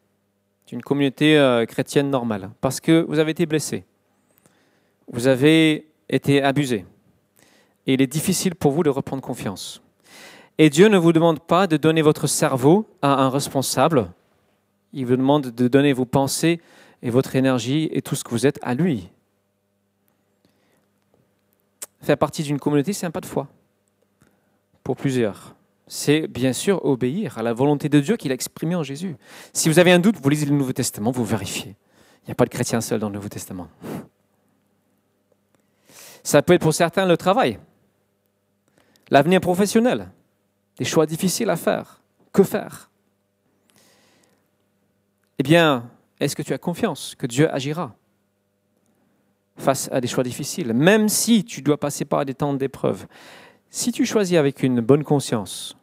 d'une 0.67 0.83
communauté 0.83 1.39
euh, 1.39 1.65
chrétienne 1.65 2.11
normale, 2.11 2.51
parce 2.61 2.81
que 2.81 3.05
vous 3.09 3.21
avez 3.21 3.31
été 3.31 3.47
blessé, 3.47 3.85
vous 5.13 5.29
avez 5.29 5.89
été 6.09 6.43
abusé, 6.43 6.87
et 7.87 7.95
il 7.95 8.03
est 8.03 8.07
difficile 8.09 8.57
pour 8.57 8.73
vous 8.73 8.83
de 8.83 8.91
reprendre 8.91 9.23
confiance. 9.23 9.81
Et 10.59 10.71
Dieu 10.71 10.89
ne 10.89 10.99
vous 10.99 11.13
demande 11.13 11.41
pas 11.41 11.67
de 11.67 11.77
donner 11.77 12.03
votre 12.03 12.27
cerveau 12.27 12.87
à 13.01 13.23
un 13.23 13.31
responsable, 13.31 14.11
il 14.93 15.07
vous 15.07 15.17
demande 15.17 15.49
de 15.51 15.69
donner 15.69 15.93
vos 15.93 16.05
pensées 16.05 16.61
et 17.03 17.11
votre 17.11 17.35
énergie 17.35 17.89
et 17.93 18.03
tout 18.03 18.15
ce 18.15 18.23
que 18.23 18.31
vous 18.31 18.47
êtes 18.47 18.59
à 18.63 18.75
lui. 18.75 19.09
Faire 22.03 22.19
partie 22.19 22.43
d'une 22.43 22.59
communauté, 22.59 22.93
c'est 22.93 23.07
un 23.07 23.11
pas 23.11 23.21
de 23.21 23.27
foi 23.27 23.49
pour 24.83 24.97
plusieurs 24.97 25.55
c'est 25.95 26.27
bien 26.27 26.55
sûr 26.55 26.83
obéir 26.87 27.37
à 27.37 27.43
la 27.43 27.53
volonté 27.53 27.91
de 27.91 28.01
Dieu 28.01 28.17
qu'il 28.17 28.31
a 28.31 28.35
exprimée 28.35 28.75
en 28.75 28.83
Jésus. 28.83 29.15
Si 29.53 29.69
vous 29.69 29.79
avez 29.79 29.93
un 29.93 29.99
doute, 29.99 30.17
vous 30.23 30.29
lisez 30.31 30.47
le 30.47 30.55
Nouveau 30.55 30.73
Testament, 30.73 31.11
vous 31.11 31.23
vérifiez. 31.23 31.77
Il 32.23 32.29
n'y 32.29 32.33
a 32.33 32.35
pas 32.35 32.47
de 32.47 32.51
chrétien 32.51 32.81
seul 32.81 32.99
dans 32.99 33.11
le 33.11 33.17
Nouveau 33.17 33.29
Testament. 33.29 33.69
Ça 36.23 36.41
peut 36.41 36.55
être 36.55 36.63
pour 36.63 36.73
certains 36.73 37.05
le 37.05 37.19
travail, 37.19 37.59
l'avenir 39.11 39.43
professionnel, 39.43 40.09
des 40.79 40.85
choix 40.85 41.07
difficiles 41.07 41.51
à 41.51 41.57
faire. 41.57 42.01
Que 42.33 42.43
faire? 42.43 42.91
Eh 45.39 45.43
bien, 45.43 45.91
est-ce 46.21 46.37
que 46.37 46.43
tu 46.43 46.53
as 46.53 46.59
confiance 46.59 47.15
que 47.17 47.27
Dieu 47.27 47.53
agira 47.53 47.95
face 49.57 49.89
à 49.93 50.01
des 50.01 50.09
choix 50.09 50.25
difficiles, 50.25 50.73
même 50.73 51.09
si 51.09 51.45
tu 51.45 51.63
dois 51.63 51.79
passer 51.79 52.05
par 52.05 52.25
des 52.25 52.35
temps 52.35 52.55
d'épreuve? 52.55 53.07
Si 53.71 53.93
tu 53.93 54.07
choisis 54.07 54.37
avec 54.37 54.63
une 54.63 54.81
bonne 54.81 55.05
conscience, 55.05 55.77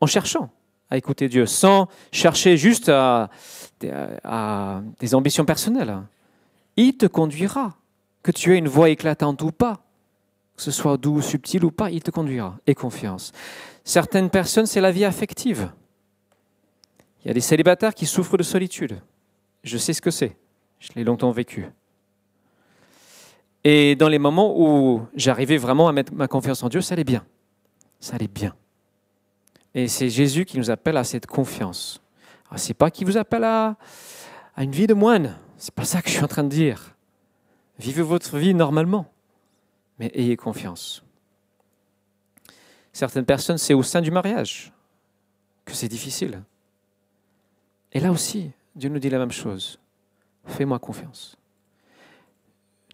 en 0.00 0.06
cherchant 0.06 0.50
à 0.90 0.96
écouter 0.96 1.28
Dieu, 1.28 1.46
sans 1.46 1.88
chercher 2.10 2.56
juste 2.56 2.88
à, 2.88 3.30
des 3.80 5.14
ambitions 5.14 5.44
personnelles, 5.44 6.02
il 6.76 6.96
te 6.96 7.06
conduira. 7.06 7.76
Que 8.22 8.30
tu 8.30 8.54
aies 8.54 8.58
une 8.58 8.68
voix 8.68 8.88
éclatante 8.88 9.42
ou 9.42 9.50
pas, 9.50 9.82
que 10.62 10.70
ce 10.72 10.80
soit 10.80 10.96
doux 10.96 11.16
ou 11.16 11.22
subtil 11.22 11.64
ou 11.64 11.72
pas, 11.72 11.90
il 11.90 12.02
te 12.02 12.12
conduira. 12.12 12.56
Et 12.68 12.74
confiance. 12.74 13.32
Certaines 13.82 14.30
personnes, 14.30 14.66
c'est 14.66 14.80
la 14.80 14.92
vie 14.92 15.04
affective. 15.04 15.72
Il 17.24 17.28
y 17.28 17.30
a 17.32 17.34
des 17.34 17.40
célibataires 17.40 17.94
qui 17.94 18.06
souffrent 18.06 18.36
de 18.36 18.44
solitude. 18.44 19.00
Je 19.64 19.76
sais 19.76 19.92
ce 19.92 20.00
que 20.00 20.12
c'est. 20.12 20.36
Je 20.78 20.90
l'ai 20.94 21.02
longtemps 21.02 21.32
vécu. 21.32 21.66
Et 23.64 23.96
dans 23.96 24.08
les 24.08 24.20
moments 24.20 24.54
où 24.56 25.02
j'arrivais 25.16 25.56
vraiment 25.56 25.88
à 25.88 25.92
mettre 25.92 26.12
ma 26.12 26.28
confiance 26.28 26.62
en 26.62 26.68
Dieu, 26.68 26.80
ça 26.80 26.94
allait 26.94 27.02
bien. 27.02 27.24
Ça 27.98 28.14
allait 28.14 28.28
bien. 28.28 28.54
Et 29.74 29.88
c'est 29.88 30.10
Jésus 30.10 30.44
qui 30.44 30.58
nous 30.58 30.70
appelle 30.70 30.96
à 30.96 31.04
cette 31.04 31.26
confiance. 31.26 32.00
Ce 32.54 32.68
n'est 32.68 32.74
pas 32.74 32.90
qu'il 32.90 33.06
vous 33.06 33.16
appelle 33.16 33.44
à, 33.44 33.76
à 34.54 34.62
une 34.62 34.72
vie 34.72 34.86
de 34.86 34.94
moine. 34.94 35.36
C'est 35.56 35.74
pas 35.74 35.84
ça 35.84 36.02
que 36.02 36.08
je 36.08 36.14
suis 36.14 36.24
en 36.24 36.28
train 36.28 36.44
de 36.44 36.48
dire. 36.48 36.94
Vivez 37.80 38.02
votre 38.02 38.36
vie 38.38 38.54
normalement, 38.54 39.12
mais 40.02 40.10
ayez 40.14 40.36
confiance. 40.36 41.04
Certaines 42.92 43.24
personnes, 43.24 43.56
c'est 43.56 43.72
au 43.72 43.84
sein 43.84 44.00
du 44.00 44.10
mariage 44.10 44.72
que 45.64 45.74
c'est 45.74 45.86
difficile. 45.86 46.42
Et 47.92 48.00
là 48.00 48.10
aussi, 48.10 48.50
Dieu 48.74 48.90
nous 48.90 48.98
dit 48.98 49.10
la 49.10 49.20
même 49.20 49.30
chose. 49.30 49.78
Fais-moi 50.44 50.80
confiance. 50.80 51.36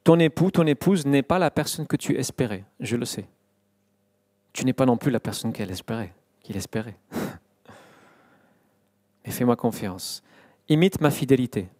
Ton 0.04 0.18
époux, 0.18 0.50
ton 0.50 0.66
épouse 0.66 1.06
n'est 1.06 1.22
pas 1.22 1.38
la 1.38 1.50
personne 1.50 1.86
que 1.86 1.96
tu 1.96 2.14
espérais, 2.14 2.66
je 2.78 2.96
le 2.96 3.06
sais. 3.06 3.26
Tu 4.52 4.66
n'es 4.66 4.74
pas 4.74 4.84
non 4.84 4.98
plus 4.98 5.10
la 5.10 5.20
personne 5.20 5.54
qu'elle 5.54 5.70
espérait, 5.70 6.12
qu'il 6.42 6.58
espérait. 6.58 6.98
Mais 9.24 9.32
fais-moi 9.32 9.56
confiance. 9.56 10.22
Imite 10.68 11.00
ma 11.00 11.10
fidélité. 11.10 11.70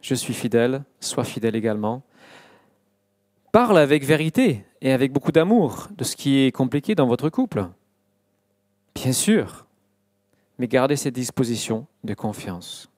Je 0.00 0.14
suis 0.14 0.34
fidèle, 0.34 0.84
sois 1.00 1.24
fidèle 1.24 1.56
également. 1.56 2.04
Parle 3.52 3.78
avec 3.78 4.04
vérité 4.04 4.64
et 4.80 4.92
avec 4.92 5.12
beaucoup 5.12 5.32
d'amour 5.32 5.88
de 5.96 6.04
ce 6.04 6.16
qui 6.16 6.40
est 6.40 6.52
compliqué 6.52 6.94
dans 6.94 7.06
votre 7.06 7.28
couple. 7.28 7.66
Bien 8.94 9.12
sûr, 9.12 9.66
mais 10.58 10.68
gardez 10.68 10.96
cette 10.96 11.14
disposition 11.14 11.86
de 12.04 12.14
confiance. 12.14 12.90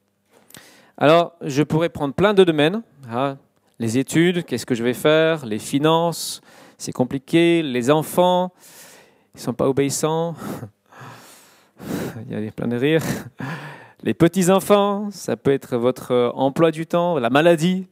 Alors, 0.97 1.35
je 1.43 1.63
pourrais 1.63 1.89
prendre 1.89 2.15
plein 2.15 2.35
de 2.35 2.45
domaines. 2.45 2.83
Hein, 3.11 3.39
les 3.79 3.99
études, 3.99 4.45
qu'est-ce 4.45 4.67
que 4.67 4.75
je 4.75 4.83
vais 4.83 4.95
faire, 4.95 5.47
les 5.47 5.61
finances, 5.61 6.41
c'est 6.77 6.93
compliqué, 6.93 7.63
les 7.63 7.91
enfants, 7.91 8.53
ils 9.35 9.39
ne 9.39 9.43
sont 9.43 9.55
pas 9.55 9.69
obéissants. 9.69 10.35
Il 12.29 12.45
y 12.45 12.49
a 12.49 12.51
plein 12.51 12.67
de 12.67 12.77
rires. 12.77 13.05
Les 14.03 14.15
petits-enfants, 14.15 15.11
ça 15.11 15.37
peut 15.37 15.53
être 15.53 15.77
votre 15.77 16.33
emploi 16.35 16.71
du 16.71 16.87
temps, 16.87 17.19
la 17.19 17.31
maladie. 17.31 17.87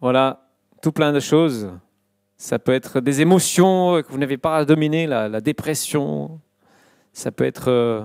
Voilà, 0.00 0.41
tout 0.82 0.92
plein 0.92 1.12
de 1.12 1.20
choses. 1.20 1.70
Ça 2.36 2.58
peut 2.58 2.72
être 2.72 3.00
des 3.00 3.22
émotions 3.22 4.02
que 4.02 4.08
vous 4.10 4.18
n'avez 4.18 4.36
pas 4.36 4.58
à 4.58 4.64
dominer, 4.66 5.06
la, 5.06 5.40
dépression. 5.40 6.40
Ça 7.14 7.30
peut 7.30 7.44
être 7.44 7.70
euh, 7.70 8.04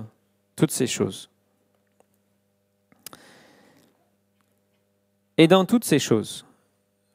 toutes 0.56 0.72
ces 0.72 0.88
choses. 0.88 1.30
Et 5.38 5.48
dans 5.48 5.66
toutes 5.66 5.86
ces 5.86 6.00
choses, 6.00 6.46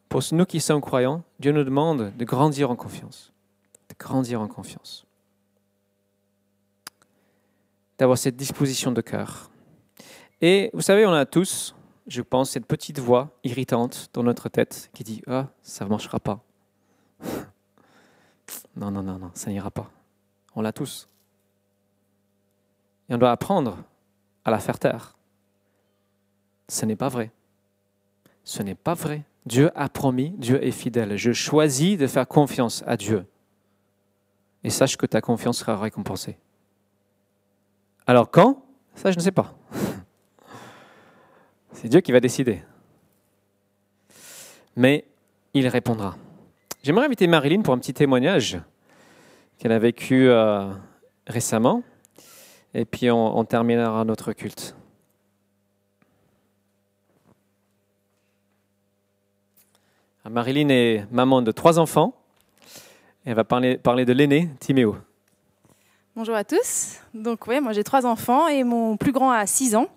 pour 0.08 0.22
nous 0.32 0.44
qui 0.44 0.60
sommes 0.60 0.80
croyants, 0.80 1.22
Dieu 1.38 1.52
nous 1.52 1.64
demande 1.64 2.12
de 2.16 2.24
grandir 2.24 2.70
en 2.70 2.76
confiance. 2.76 3.32
De 3.88 3.94
grandir 3.98 4.40
en 4.40 4.48
confiance. 4.48 5.06
D'avoir 7.98 8.18
cette 8.18 8.36
disposition 8.36 8.90
de 8.90 9.00
cœur. 9.00 9.50
Et 10.40 10.70
vous 10.74 10.80
savez, 10.80 11.06
on 11.06 11.12
a 11.12 11.24
tous, 11.24 11.74
je 12.06 12.22
pense, 12.22 12.50
cette 12.50 12.66
petite 12.66 12.98
voix 12.98 13.38
irritante 13.44 14.10
dans 14.12 14.22
notre 14.22 14.48
tête 14.48 14.90
qui 14.92 15.04
dit 15.04 15.22
Ah, 15.26 15.48
ça 15.62 15.84
ne 15.84 15.90
marchera 15.90 16.18
pas. 16.18 16.40
non, 18.76 18.90
non, 18.90 19.02
non, 19.02 19.18
non, 19.18 19.30
ça 19.34 19.50
n'ira 19.50 19.70
pas. 19.70 19.90
On 20.54 20.62
l'a 20.62 20.72
tous. 20.72 21.08
Et 23.08 23.14
on 23.14 23.18
doit 23.18 23.30
apprendre 23.30 23.78
à 24.44 24.50
la 24.50 24.58
faire 24.58 24.78
taire. 24.78 25.16
Ce 26.68 26.86
n'est 26.86 26.96
pas 26.96 27.08
vrai. 27.08 27.30
Ce 28.44 28.62
n'est 28.62 28.74
pas 28.74 28.94
vrai. 28.94 29.24
Dieu 29.46 29.70
a 29.74 29.88
promis, 29.88 30.30
Dieu 30.38 30.62
est 30.64 30.70
fidèle. 30.70 31.16
Je 31.16 31.32
choisis 31.32 31.98
de 31.98 32.06
faire 32.06 32.26
confiance 32.28 32.82
à 32.86 32.96
Dieu. 32.96 33.26
Et 34.64 34.70
sache 34.70 34.96
que 34.96 35.06
ta 35.06 35.20
confiance 35.20 35.58
sera 35.58 35.76
récompensée. 35.78 36.38
Alors 38.06 38.30
quand? 38.30 38.64
Ça, 38.94 39.10
je 39.10 39.16
ne 39.16 39.22
sais 39.22 39.32
pas. 39.32 39.54
C'est 41.72 41.88
Dieu 41.88 42.00
qui 42.00 42.12
va 42.12 42.20
décider. 42.20 42.62
Mais 44.76 45.04
il 45.54 45.66
répondra. 45.68 46.16
J'aimerais 46.82 47.06
inviter 47.06 47.26
Marilyn 47.26 47.62
pour 47.62 47.74
un 47.74 47.78
petit 47.78 47.94
témoignage 47.94 48.58
qu'elle 49.58 49.72
a 49.72 49.78
vécu 49.78 50.28
euh, 50.28 50.72
récemment. 51.26 51.82
Et 52.74 52.84
puis 52.84 53.10
on, 53.10 53.44
terminera 53.44 54.04
notre 54.04 54.32
culte. 54.32 54.74
Marilyn 60.28 60.68
est 60.70 61.06
maman 61.10 61.42
de 61.42 61.52
trois 61.52 61.78
enfants. 61.78 62.14
Elle 63.24 63.34
va 63.34 63.44
parler, 63.44 63.76
parler 63.76 64.04
de 64.04 64.12
l'aîné, 64.12 64.48
Timéo. 64.58 64.96
Bonjour 66.16 66.34
à 66.34 66.44
tous. 66.44 66.98
Donc 67.14 67.46
ouais, 67.46 67.60
moi 67.60 67.72
j'ai 67.72 67.84
trois 67.84 68.06
enfants 68.06 68.48
et 68.48 68.64
mon 68.64 68.96
plus 68.96 69.12
grand 69.12 69.30
a 69.30 69.46
6 69.46 69.76
ans. 69.76 69.88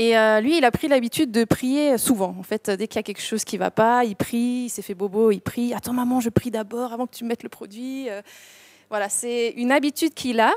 Et 0.00 0.16
euh, 0.16 0.40
lui, 0.40 0.56
il 0.56 0.64
a 0.64 0.70
pris 0.70 0.88
l'habitude 0.88 1.30
de 1.30 1.44
prier 1.44 1.98
souvent. 1.98 2.34
En 2.38 2.42
fait, 2.42 2.70
dès 2.70 2.88
qu'il 2.88 2.96
y 2.96 3.00
a 3.00 3.02
quelque 3.02 3.20
chose 3.20 3.44
qui 3.44 3.58
va 3.58 3.70
pas, 3.70 4.02
il 4.06 4.16
prie, 4.16 4.64
il 4.64 4.68
s'est 4.70 4.80
fait 4.80 4.94
bobo, 4.94 5.30
il 5.30 5.42
prie. 5.42 5.74
Attends 5.74 5.92
maman, 5.92 6.20
je 6.20 6.30
prie 6.30 6.50
d'abord 6.50 6.94
avant 6.94 7.06
que 7.06 7.14
tu 7.14 7.22
mettes 7.24 7.42
le 7.42 7.50
produit. 7.50 8.08
Euh, 8.08 8.22
voilà, 8.88 9.10
c'est 9.10 9.50
une 9.58 9.70
habitude 9.70 10.14
qu'il 10.14 10.40
a. 10.40 10.54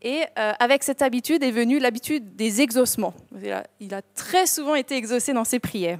Et 0.00 0.22
euh, 0.38 0.52
avec 0.58 0.82
cette 0.82 1.02
habitude 1.02 1.42
est 1.42 1.50
venue 1.50 1.78
l'habitude 1.78 2.36
des 2.36 2.62
exaucements. 2.62 3.12
il 3.80 3.92
a 3.92 4.00
très 4.14 4.46
souvent 4.46 4.74
été 4.74 4.96
exaucé 4.96 5.34
dans 5.34 5.44
ses 5.44 5.58
prières. 5.58 5.98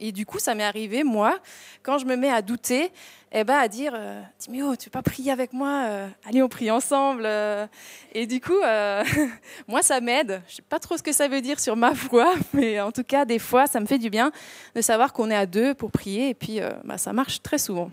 Et 0.00 0.12
du 0.12 0.26
coup, 0.26 0.38
ça 0.38 0.54
m'est 0.54 0.64
arrivé, 0.64 1.04
moi, 1.04 1.38
quand 1.82 1.98
je 1.98 2.04
me 2.04 2.16
mets 2.16 2.30
à 2.30 2.42
douter, 2.42 2.90
eh 3.36 3.42
ben, 3.42 3.56
à 3.56 3.66
dire 3.66 3.94
euh, 3.96 4.22
Timéo, 4.38 4.76
tu 4.76 4.86
veux 4.86 4.90
pas 4.92 5.02
prier 5.02 5.32
avec 5.32 5.52
moi 5.52 5.86
euh, 5.88 6.08
Allez, 6.24 6.40
on 6.40 6.48
prie 6.48 6.70
ensemble. 6.70 7.24
Euh. 7.26 7.66
Et 8.12 8.26
du 8.26 8.40
coup, 8.40 8.52
moi, 9.68 9.82
ça 9.82 10.00
m'aide. 10.00 10.40
Je 10.48 10.56
sais 10.56 10.62
pas 10.62 10.78
trop 10.78 10.96
ce 10.96 11.02
que 11.02 11.12
ça 11.12 11.26
veut 11.26 11.40
dire 11.40 11.58
sur 11.58 11.74
ma 11.74 11.94
foi, 11.94 12.32
mais 12.52 12.80
en 12.80 12.92
tout 12.92 13.02
cas, 13.02 13.24
des 13.24 13.40
fois, 13.40 13.66
ça 13.66 13.80
me 13.80 13.86
fait 13.86 13.98
du 13.98 14.08
bien 14.08 14.30
de 14.76 14.80
savoir 14.80 15.12
qu'on 15.12 15.30
est 15.30 15.36
à 15.36 15.46
deux 15.46 15.74
pour 15.74 15.90
prier. 15.90 16.28
Et 16.28 16.34
puis, 16.34 16.60
bah, 16.84 16.96
ça 16.96 17.12
marche 17.12 17.42
très 17.42 17.58
souvent. 17.58 17.90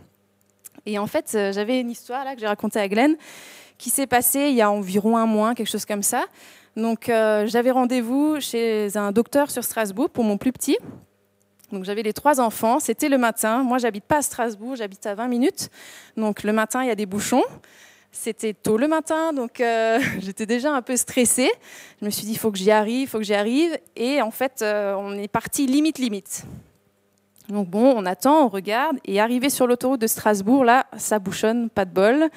Et 0.86 1.00
en 1.00 1.08
fait, 1.08 1.32
j'avais 1.32 1.80
une 1.80 1.90
histoire 1.90 2.24
là 2.24 2.36
que 2.36 2.42
j'ai 2.42 2.48
racontée 2.48 2.80
à 2.80 2.88
Glenn 2.88 3.16
qui 3.78 3.90
s'est 3.90 4.08
passée 4.08 4.50
il 4.50 4.56
y 4.56 4.62
a 4.62 4.70
environ 4.70 5.18
un 5.18 5.26
mois, 5.26 5.56
quelque 5.56 5.70
chose 5.70 5.86
comme 5.86 6.04
ça. 6.04 6.26
Donc, 6.76 7.06
j'avais 7.08 7.72
rendez-vous 7.72 8.40
chez 8.40 8.96
un 8.96 9.12
docteur 9.12 9.50
sur 9.50 9.64
Strasbourg 9.64 10.12
pour 10.12 10.24
mon 10.24 10.38
plus 10.38 10.52
petit. 10.52 10.78
Donc 11.72 11.84
j'avais 11.86 12.04
les 12.04 12.14
trois 12.14 12.40
enfants, 12.40 12.80
c'était 12.80 13.10
le 13.10 13.18
matin. 13.18 13.64
Moi, 13.64 13.78
j'habite 13.78 14.04
pas 14.06 14.18
à 14.18 14.22
Strasbourg, 14.22 14.76
j'habite 14.76 15.06
à 15.06 15.16
20 15.16 15.28
minutes. 15.28 15.70
Donc 16.18 16.44
le 16.44 16.54
matin, 16.54 16.84
il 16.84 16.88
y 16.88 16.92
a 16.92 16.96
des 16.96 17.06
bouchons. 17.06 17.44
C'était 18.14 18.54
tôt 18.54 18.78
le 18.78 18.90
matin, 18.90 19.32
donc 19.32 19.62
euh, 19.62 20.00
j'étais 20.20 20.46
déjà 20.46 20.74
un 20.74 20.82
peu 20.82 20.98
stressée. 20.98 21.50
Je 22.02 22.06
me 22.06 22.10
suis 22.10 22.26
dit, 22.26 22.34
il 22.34 22.38
faut 22.38 22.52
que 22.52 22.58
j'y 22.58 22.72
arrive, 22.72 23.04
il 23.04 23.08
faut 23.08 23.20
que 23.20 23.24
j'y 23.24 23.34
arrive. 23.34 23.78
Et 23.96 24.22
en 24.22 24.32
fait, 24.32 24.62
euh, 24.62 24.96
on 24.98 25.18
est 25.18 25.30
parti 25.30 25.66
limite, 25.66 25.98
limite. 25.98 26.44
Donc 27.48 27.70
bon, 27.70 27.94
on 27.96 28.06
attend, 28.06 28.46
on 28.46 28.48
regarde. 28.50 28.98
Et 29.06 29.22
arrivé 29.22 29.50
sur 29.50 29.66
l'autoroute 29.66 30.02
de 30.02 30.08
Strasbourg, 30.08 30.66
là, 30.66 30.88
ça 30.98 31.20
bouchonne, 31.20 31.70
pas 31.70 31.86
de 31.86 31.92
bol. 31.92 32.30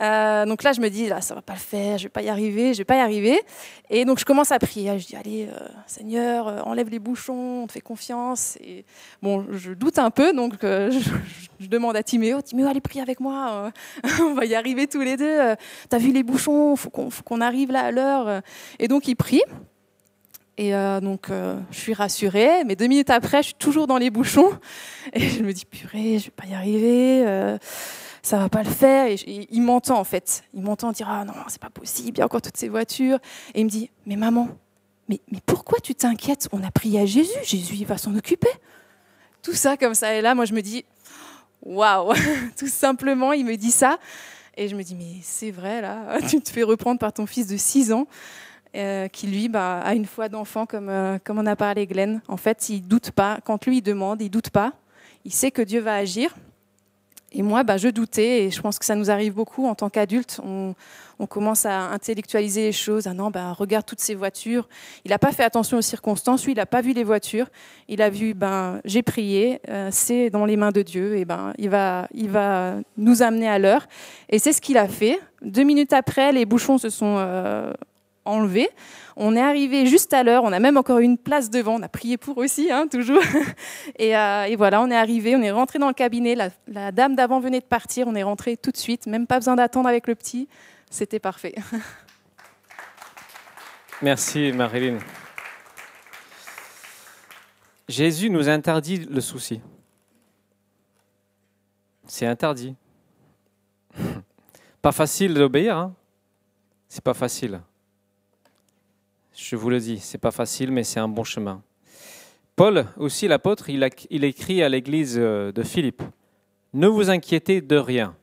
Euh, 0.00 0.44
donc 0.44 0.62
là, 0.62 0.72
je 0.72 0.80
me 0.80 0.88
dis, 0.88 1.08
là, 1.08 1.20
ça 1.20 1.34
va 1.34 1.42
pas 1.42 1.54
le 1.54 1.58
faire, 1.58 1.98
je 1.98 2.04
vais 2.04 2.10
pas 2.10 2.22
y 2.22 2.28
arriver, 2.28 2.74
je 2.74 2.78
vais 2.78 2.84
pas 2.84 2.96
y 2.96 3.00
arriver. 3.00 3.40
Et 3.88 4.04
donc 4.04 4.18
je 4.18 4.24
commence 4.24 4.52
à 4.52 4.58
prier. 4.58 4.98
Je 4.98 5.06
dis, 5.06 5.16
allez, 5.16 5.48
euh, 5.50 5.68
Seigneur, 5.86 6.48
euh, 6.48 6.60
enlève 6.62 6.90
les 6.90 6.98
bouchons, 6.98 7.62
on 7.62 7.66
te 7.66 7.72
fait 7.72 7.80
confiance. 7.80 8.56
Et 8.60 8.84
bon, 9.22 9.46
je 9.52 9.72
doute 9.72 9.98
un 9.98 10.10
peu, 10.10 10.32
donc 10.32 10.54
je, 10.62 11.66
demande 11.66 11.96
à 11.96 12.02
Timéo, 12.02 12.42
Timéo, 12.42 12.68
allez 12.68 12.80
prier 12.80 13.02
avec 13.02 13.20
moi, 13.20 13.72
on 14.20 14.34
va 14.34 14.44
y 14.44 14.54
arriver 14.54 14.86
tous 14.86 15.00
les 15.00 15.16
deux. 15.16 15.54
T'as 15.88 15.98
vu 15.98 16.12
les 16.12 16.22
bouchons, 16.22 16.76
faut 16.76 16.90
qu'on 16.90 17.40
arrive 17.40 17.70
là 17.70 17.86
à 17.86 17.90
l'heure. 17.90 18.42
Et 18.78 18.88
donc 18.88 19.08
il 19.08 19.16
prie. 19.16 19.42
Et 20.58 20.72
donc, 21.02 21.28
je 21.28 21.78
suis 21.78 21.92
rassurée, 21.92 22.64
mais 22.64 22.76
deux 22.76 22.86
minutes 22.86 23.10
après, 23.10 23.38
je 23.38 23.48
suis 23.48 23.54
toujours 23.54 23.86
dans 23.86 23.98
les 23.98 24.08
bouchons. 24.08 24.52
Et 25.12 25.20
je 25.20 25.42
me 25.42 25.52
dis, 25.52 25.66
purée, 25.66 26.18
je 26.18 26.26
vais 26.26 26.34
pas 26.34 26.46
y 26.46 26.54
arriver 26.54 27.58
ça 28.26 28.38
va 28.38 28.48
pas 28.48 28.62
le 28.62 28.70
faire. 28.70 29.06
Et, 29.06 29.16
il 29.50 29.62
m'entend 29.62 29.98
en 29.98 30.04
fait. 30.04 30.42
Il 30.52 30.62
m'entend 30.62 30.92
dire 30.92 31.08
ah 31.08 31.24
non 31.24 31.34
c'est 31.48 31.60
pas 31.60 31.70
possible, 31.70 32.16
il 32.16 32.18
y 32.18 32.22
a 32.22 32.24
encore 32.24 32.42
toutes 32.42 32.56
ces 32.56 32.68
voitures. 32.68 33.18
Et 33.54 33.60
il 33.60 33.64
me 33.64 33.70
dit 33.70 33.90
mais 34.04 34.16
maman, 34.16 34.48
mais, 35.08 35.20
mais 35.30 35.38
pourquoi 35.46 35.78
tu 35.78 35.94
t'inquiètes? 35.94 36.48
On 36.52 36.62
a 36.64 36.70
prié 36.70 37.00
à 37.00 37.06
Jésus, 37.06 37.38
Jésus 37.44 37.74
il 37.76 37.86
va 37.86 37.98
s'en 37.98 38.14
occuper. 38.16 38.50
Tout 39.42 39.54
ça 39.54 39.76
comme 39.76 39.94
ça. 39.94 40.14
Et 40.14 40.20
là 40.20 40.34
moi 40.34 40.44
je 40.44 40.54
me 40.54 40.60
dis 40.60 40.84
waouh, 41.62 42.12
tout 42.58 42.68
simplement 42.68 43.32
il 43.32 43.44
me 43.44 43.56
dit 43.56 43.70
ça. 43.70 43.98
Et 44.56 44.68
je 44.68 44.74
me 44.74 44.82
dis 44.82 44.96
mais 44.96 45.20
c'est 45.22 45.52
vrai 45.52 45.80
là, 45.80 46.18
tu 46.28 46.40
te 46.40 46.50
fais 46.50 46.64
reprendre 46.64 46.98
par 46.98 47.12
ton 47.12 47.26
fils 47.26 47.46
de 47.46 47.56
6 47.56 47.92
ans. 47.92 48.06
Euh, 48.74 49.08
qui 49.08 49.26
lui 49.26 49.48
bah, 49.48 49.78
a 49.78 49.94
une 49.94 50.04
foi 50.04 50.28
d'enfant 50.28 50.66
comme, 50.66 50.90
euh, 50.90 51.18
comme 51.24 51.38
on 51.38 51.46
a 51.46 51.56
parlé 51.56 51.86
Glenn. 51.86 52.20
En 52.28 52.36
fait, 52.36 52.68
il 52.68 52.82
doute 52.82 53.10
pas. 53.10 53.38
Quand 53.42 53.64
lui 53.64 53.78
il 53.78 53.82
demande, 53.82 54.20
il 54.20 54.28
doute 54.28 54.50
pas. 54.50 54.74
Il 55.24 55.32
sait 55.32 55.50
que 55.50 55.62
Dieu 55.62 55.80
va 55.80 55.94
agir. 55.94 56.34
Et 57.38 57.42
moi, 57.42 57.64
bah, 57.64 57.76
je 57.76 57.88
doutais, 57.88 58.44
et 58.44 58.50
je 58.50 58.58
pense 58.62 58.78
que 58.78 58.86
ça 58.86 58.94
nous 58.94 59.10
arrive 59.10 59.34
beaucoup 59.34 59.66
en 59.66 59.74
tant 59.74 59.90
qu'adultes. 59.90 60.40
On, 60.42 60.74
commence 61.28 61.66
à 61.66 61.90
intellectualiser 61.90 62.62
les 62.62 62.72
choses. 62.72 63.06
Ah 63.06 63.12
non, 63.12 63.30
bah, 63.30 63.52
regarde 63.52 63.84
toutes 63.84 64.00
ces 64.00 64.14
voitures. 64.14 64.66
Il 65.04 65.10
n'a 65.10 65.18
pas 65.18 65.32
fait 65.32 65.44
attention 65.44 65.76
aux 65.76 65.82
circonstances. 65.82 66.46
Lui, 66.46 66.52
il 66.52 66.56
n'a 66.56 66.64
pas 66.64 66.80
vu 66.80 66.94
les 66.94 67.04
voitures. 67.04 67.48
Il 67.88 68.00
a 68.00 68.08
vu, 68.08 68.32
ben, 68.32 68.80
j'ai 68.86 69.02
prié, 69.02 69.60
euh, 69.68 69.90
c'est 69.92 70.30
dans 70.30 70.46
les 70.46 70.56
mains 70.56 70.72
de 70.72 70.80
Dieu, 70.80 71.18
et 71.18 71.26
ben, 71.26 71.52
il 71.58 71.68
va, 71.68 72.08
nous 72.96 73.22
amener 73.22 73.48
à 73.48 73.58
l'heure. 73.58 73.86
Et 74.30 74.38
c'est 74.38 74.54
ce 74.54 74.62
qu'il 74.62 74.78
a 74.78 74.88
fait. 74.88 75.20
Deux 75.42 75.64
minutes 75.64 75.92
après, 75.92 76.32
les 76.32 76.46
bouchons 76.46 76.78
se 76.78 76.88
sont 76.88 77.16
euh, 77.18 77.70
On 78.26 79.36
est 79.36 79.40
arrivé 79.40 79.86
juste 79.86 80.12
à 80.12 80.22
l'heure, 80.22 80.44
on 80.44 80.52
a 80.52 80.60
même 80.60 80.76
encore 80.76 80.98
une 80.98 81.16
place 81.16 81.50
devant, 81.50 81.76
on 81.76 81.82
a 81.82 81.88
prié 81.88 82.16
pour 82.16 82.38
aussi, 82.38 82.70
hein, 82.70 82.86
toujours. 82.88 83.22
Euh, 84.00 84.44
et, 84.44 84.56
voilà, 84.56 84.82
on 84.82 84.90
est 84.90 84.96
arrivé, 84.96 85.36
on 85.36 85.42
est 85.42 85.50
rentré 85.50 85.78
dans 85.78 85.88
le 85.88 85.94
cabinet, 85.94 86.36
la, 86.66 86.92
dame 86.92 87.14
d'avant 87.14 87.40
venait 87.40 87.60
de 87.60 87.64
partir, 87.64 88.06
on 88.08 88.14
est 88.14 88.22
rentré 88.22 88.56
tout 88.56 88.70
de 88.70 88.76
suite, 88.76 89.06
même 89.06 89.26
pas 89.26 89.38
besoin 89.38 89.56
d'attendre 89.56 89.88
avec 89.88 90.06
le 90.06 90.14
petit, 90.14 90.48
c'était 90.90 91.18
parfait. 91.18 91.54
Merci 94.02 94.52
Marilyn. 94.52 94.98
Jésus 97.88 98.28
nous 98.28 98.48
interdit 98.48 98.98
le 98.98 99.20
souci. 99.20 99.60
C'est 102.06 102.26
interdit. 102.26 102.74
Pas 104.82 104.92
facile 104.92 105.34
d'obéir, 105.34 105.76
hein 105.76 105.94
c'est 106.88 107.02
pas 107.02 107.14
facile. 107.14 107.60
Je 109.36 109.54
vous 109.54 109.68
le 109.68 109.78
dis, 109.78 109.98
c'est 109.98 110.16
pas 110.16 110.30
facile, 110.30 110.72
mais 110.72 110.82
c'est 110.82 110.98
un 110.98 111.08
bon 111.08 111.22
chemin. 111.22 111.62
Paul, 112.56 112.86
aussi 112.96 113.28
l'apôtre, 113.28 113.68
il, 113.68 113.84
écrit 114.24 114.62
à 114.62 114.68
l'église 114.70 115.16
euh, 115.18 115.52
de 115.52 115.62
Philippe 115.62 116.02
Ne 116.72 116.88
vous 116.88 117.10
inquiétez 117.10 117.60
de 117.60 117.76
rien, 117.76 118.16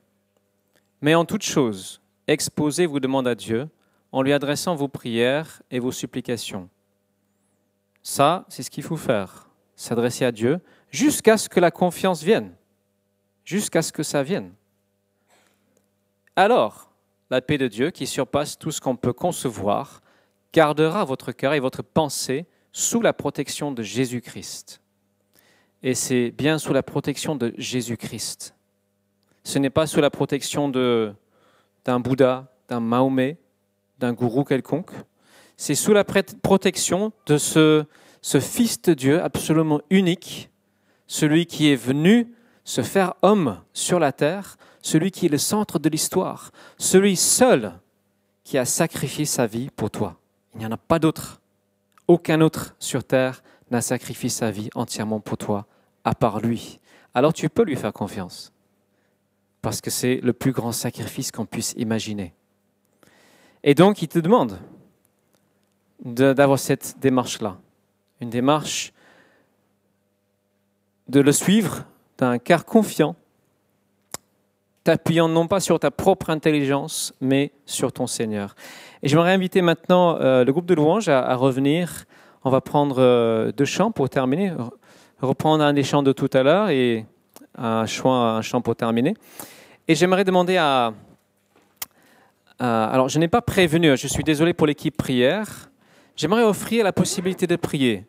mais 1.02 1.14
en 1.14 1.24
toute 1.24 1.44
chose, 1.44 2.02
exposez 2.26 2.88
vos 2.88 3.00
demandes 3.00 3.28
à 3.28 3.36
Dieu 3.36 3.70
en 4.12 4.24
lui 4.24 4.34
adressant 4.34 4.74
vos 4.74 4.88
prières 4.88 5.62
et 5.70 5.78
vos 5.78 5.92
supplications. 5.92 6.68
Ça, 8.02 8.46
c'est 8.50 8.64
ce 8.64 8.72
qu'il 8.72 8.84
faut 8.84 8.98
faire, 8.98 9.50
s'adresser 9.76 10.26
à 10.26 10.32
Dieu 10.32 10.62
jusqu'à 10.90 11.38
ce 11.38 11.48
que 11.48 11.60
la 11.60 11.70
confiance 11.70 12.24
vienne, 12.24 12.56
jusqu'à 13.46 13.84
ce 13.84 13.92
que 13.92 14.04
ça 14.04 14.24
vienne. 14.24 14.52
Alors, 16.36 16.92
la 17.30 17.42
paix 17.42 17.60
de 17.60 17.68
Dieu, 17.68 17.92
qui 17.92 18.08
surpasse 18.08 18.58
tout 18.58 18.72
ce 18.72 18.82
qu'on 18.82 18.96
peut 18.96 19.14
concevoir, 19.14 20.03
gardera 20.54 21.04
votre 21.04 21.32
cœur 21.32 21.54
et 21.54 21.60
votre 21.60 21.82
pensée 21.82 22.46
sous 22.72 23.02
la 23.02 23.12
protection 23.12 23.72
de 23.72 23.84
Jésus-Christ. 23.84 24.82
Et 25.82 25.96
c'est 25.96 26.32
bien 26.32 26.58
sous 26.58 26.72
la 26.72 26.84
protection 26.84 27.36
de 27.36 27.54
Jésus-Christ. 27.58 28.56
Ce 29.44 29.60
n'est 29.60 29.70
pas 29.70 29.88
sous 29.88 30.00
la 30.00 30.10
protection 30.10 30.70
d'un 30.70 32.00
Bouddha, 32.00 32.48
d'un 32.70 32.80
Mahomet, 32.80 33.38
d'un 34.00 34.14
gourou 34.14 34.46
quelconque. 34.46 34.92
C'est 35.58 35.76
sous 35.76 35.92
la 35.92 36.06
protection 36.06 37.12
de 37.26 37.38
ce, 37.38 37.84
ce 38.22 38.40
Fils 38.40 38.82
de 38.82 38.94
Dieu 38.94 39.22
absolument 39.22 39.82
unique, 39.90 40.50
celui 41.08 41.46
qui 41.46 41.70
est 41.70 41.76
venu 41.76 42.34
se 42.64 42.82
faire 42.82 43.16
homme 43.22 43.60
sur 43.74 44.00
la 44.00 44.14
terre, 44.14 44.58
celui 44.82 45.12
qui 45.12 45.26
est 45.26 45.30
le 45.30 45.38
centre 45.38 45.80
de 45.80 45.90
l'histoire, 45.90 46.52
celui 46.78 47.18
seul 47.18 47.74
qui 48.44 48.58
a 48.58 48.66
sacrifié 48.66 49.26
sa 49.26 49.48
vie 49.48 49.70
pour 49.76 49.92
toi. 49.92 50.18
Il 50.54 50.60
n'y 50.60 50.66
en 50.66 50.72
a 50.72 50.78
pas 50.78 51.00
d'autre. 51.00 51.42
Aucun 52.08 52.42
autre 52.42 52.76
sur 52.80 53.04
terre 53.04 53.44
n'a 53.72 53.82
sacrifié 53.82 54.30
sa 54.30 54.52
vie 54.52 54.70
entièrement 54.76 55.20
pour 55.20 55.38
toi, 55.38 55.66
à 56.04 56.14
part 56.14 56.40
lui. 56.40 56.80
Alors 57.14 57.34
tu 57.34 57.50
peux 57.50 57.64
lui 57.64 57.76
faire 57.76 57.94
confiance, 57.94 58.52
parce 59.62 59.82
que 59.82 59.90
c'est 59.90 60.20
le 60.22 60.34
plus 60.34 60.52
grand 60.52 60.72
sacrifice 60.72 61.32
qu'on 61.32 61.46
puisse 61.46 61.74
imaginer. 61.78 62.34
Et 63.64 63.76
donc 63.76 64.02
il 64.02 64.08
te 64.08 64.20
demande 64.20 64.60
d'avoir 66.04 66.60
cette 66.60 67.00
démarche-là, 67.00 67.58
une 68.20 68.30
démarche 68.30 68.94
de 71.08 71.20
le 71.20 71.32
suivre 71.32 71.86
d'un 72.18 72.38
cœur 72.40 72.66
confiant, 72.66 73.16
t'appuyant 74.84 75.30
non 75.30 75.48
pas 75.48 75.60
sur 75.60 75.80
ta 75.80 75.92
propre 75.92 76.30
intelligence, 76.30 77.14
mais 77.22 77.52
sur 77.66 77.92
ton 77.92 78.08
Seigneur. 78.08 78.56
Et 79.02 79.08
j'aimerais 79.08 79.34
inviter 79.34 79.62
maintenant 79.62 80.18
euh, 80.20 80.44
le 80.44 80.52
groupe 80.52 80.66
de 80.66 80.74
louanges 80.74 81.10
à, 81.10 81.36
revenir. 81.36 82.06
On 82.44 82.50
va 82.50 82.62
prendre 82.62 82.98
euh, 83.00 83.52
deux 83.52 83.66
chants 83.66 83.92
pour 83.92 84.10
terminer, 84.10 84.54
reprendre 85.22 85.64
un 85.64 85.74
des 85.74 85.84
chants 85.84 86.04
de 86.04 86.12
tout 86.12 86.30
à 86.34 86.44
l'heure 86.44 86.70
et 86.70 87.06
un 87.58 87.86
chant, 87.86 88.14
un 88.14 88.42
chant 88.42 88.62
pour 88.62 88.76
terminer. 88.76 89.16
Et 89.88 89.96
j'aimerais 89.96 90.24
demander 90.24 90.58
à, 90.58 90.94
Alors, 92.60 93.10
je 93.10 93.20
n'ai 93.20 93.28
pas 93.28 93.42
prévenu, 93.42 93.98
je 93.98 94.08
suis 94.08 94.24
désolé 94.24 94.54
pour 94.54 94.68
l'équipe 94.68 94.96
prière. 94.96 95.70
J'aimerais 96.16 96.44
offrir 96.44 96.84
la 96.84 96.94
possibilité 96.94 97.48
de 97.48 97.56
prier. 97.56 98.06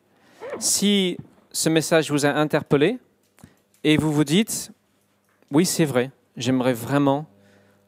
Si 0.59 1.17
ce 1.51 1.69
message 1.69 2.11
vous 2.11 2.27
a 2.27 2.31
interpellé, 2.31 2.99
et 3.85 3.99
vous 3.99 4.13
vous 4.13 4.25
dites, 4.25 4.73
oui 5.51 5.67
c'est 5.67 5.85
vrai, 5.85 6.11
j'aimerais 6.37 6.73
vraiment 6.73 7.27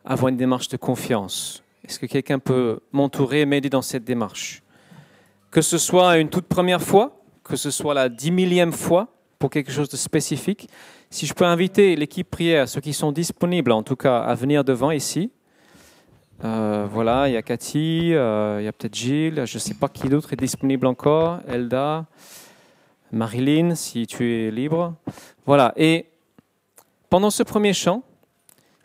avoir 0.05 0.29
une 0.29 0.37
démarche 0.37 0.69
de 0.69 0.77
confiance. 0.77 1.63
Est-ce 1.85 1.99
que 1.99 2.07
quelqu'un 2.07 2.39
peut 2.39 2.81
m'entourer 2.93 3.43
et 3.43 3.47
m'aider 3.47 3.71
dans 3.71 3.83
cette 3.83 4.05
démarche? 4.05 4.63
Que 5.51 5.63
ce 5.63 5.79
soit 5.79 6.19
une 6.19 6.29
toute 6.29 6.47
première 6.47 6.83
fois, 6.83 7.21
que 7.45 7.57
ce 7.57 7.71
soit 7.71 7.95
la 7.95 8.09
dix 8.09 8.31
millième 8.31 8.73
fois 8.73 9.09
pour 9.39 9.51
quelque 9.51 9.71
chose 9.71 9.89
de 9.89 9.97
spécifique, 9.97 10.69
si 11.11 11.27
je 11.27 11.35
peux 11.35 11.45
inviter 11.45 11.95
l'équipe 11.95 12.29
prière, 12.29 12.69
ceux 12.69 12.81
qui 12.81 12.93
sont 12.93 13.13
disponibles 13.13 13.73
en 13.73 13.83
tout 13.83 13.97
cas, 13.97 14.19
à 14.19 14.35
venir 14.35 14.65
devant 14.65 14.91
ici. 14.91 15.31
Euh, 16.45 16.87
voilà, 16.91 17.29
il 17.29 17.35
y 17.35 17.37
a 17.37 17.43
Cathy, 17.43 18.13
euh, 18.13 18.61
il 18.61 18.65
y 18.65 18.69
a 18.69 18.73
peut-être 18.73 18.95
Gilles, 18.95 19.43
je 19.47 19.57
ne 19.57 19.61
sais 19.61 19.75
pas 19.75 19.89
qui 19.89 20.09
d'autre 20.09 20.33
est 20.33 20.37
disponible 20.37 20.87
encore, 20.87 21.41
Elda, 21.49 22.05
Marilyn, 23.13 23.75
si 23.75 24.07
tu 24.07 24.35
es 24.35 24.51
libre. 24.51 24.95
Voilà, 25.47 25.73
et 25.77 26.07
pendant 27.09 27.31
ce 27.31 27.43
premier 27.43 27.73
chant, 27.73 28.03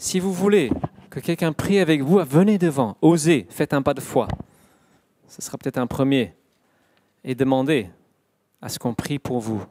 si 0.01 0.19
vous 0.19 0.33
voulez 0.33 0.71
que 1.11 1.19
quelqu'un 1.19 1.53
prie 1.53 1.77
avec 1.77 2.01
vous, 2.01 2.19
venez 2.25 2.57
devant, 2.57 2.97
osez, 3.03 3.45
faites 3.51 3.71
un 3.71 3.83
pas 3.83 3.93
de 3.93 4.01
foi. 4.01 4.27
Ce 5.27 5.43
sera 5.43 5.59
peut-être 5.59 5.77
un 5.77 5.85
premier. 5.85 6.33
Et 7.23 7.35
demandez 7.35 7.87
à 8.63 8.69
ce 8.69 8.79
qu'on 8.79 8.95
prie 8.95 9.19
pour 9.19 9.39
vous, 9.39 9.63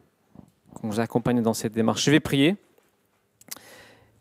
qu'on 0.72 0.88
vous 0.88 1.00
accompagne 1.00 1.42
dans 1.42 1.52
cette 1.52 1.72
démarche. 1.72 2.04
Je 2.04 2.12
vais 2.12 2.20
prier. 2.20 2.56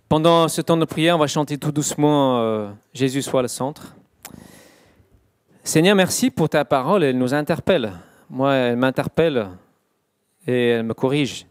Pendant 0.09 0.47
ce 0.47 0.61
temps 0.61 0.77
de 0.77 0.85
prière, 0.85 1.15
on 1.15 1.19
va 1.19 1.27
chanter 1.27 1.59
tout 1.59 1.71
doucement 1.71 2.39
euh, 2.39 2.71
Jésus 2.91 3.21
soit 3.21 3.43
le 3.43 3.47
centre. 3.47 3.95
Seigneur, 5.63 5.95
merci 5.95 6.31
pour 6.31 6.49
ta 6.49 6.65
parole, 6.65 7.03
elle 7.03 7.19
nous 7.19 7.35
interpelle. 7.35 7.93
Moi, 8.31 8.55
elle 8.55 8.77
m'interpelle 8.77 9.49
et 10.47 10.69
elle 10.69 10.85
me 10.85 10.95
corrige. 10.95 11.45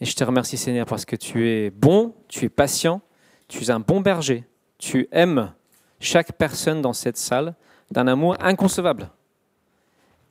Et 0.00 0.04
je 0.04 0.16
te 0.16 0.24
remercie 0.24 0.56
Seigneur 0.56 0.84
parce 0.84 1.04
que 1.04 1.14
tu 1.14 1.48
es 1.48 1.70
bon, 1.70 2.12
tu 2.26 2.46
es 2.46 2.48
patient, 2.48 3.02
tu 3.48 3.64
es 3.64 3.70
un 3.70 3.80
bon 3.80 4.00
berger, 4.00 4.44
tu 4.78 5.08
aimes 5.10 5.52
chaque 6.00 6.32
personne 6.32 6.80
dans 6.82 6.92
cette 6.92 7.16
salle 7.16 7.54
d'un 7.90 8.06
amour 8.06 8.36
inconcevable. 8.40 9.10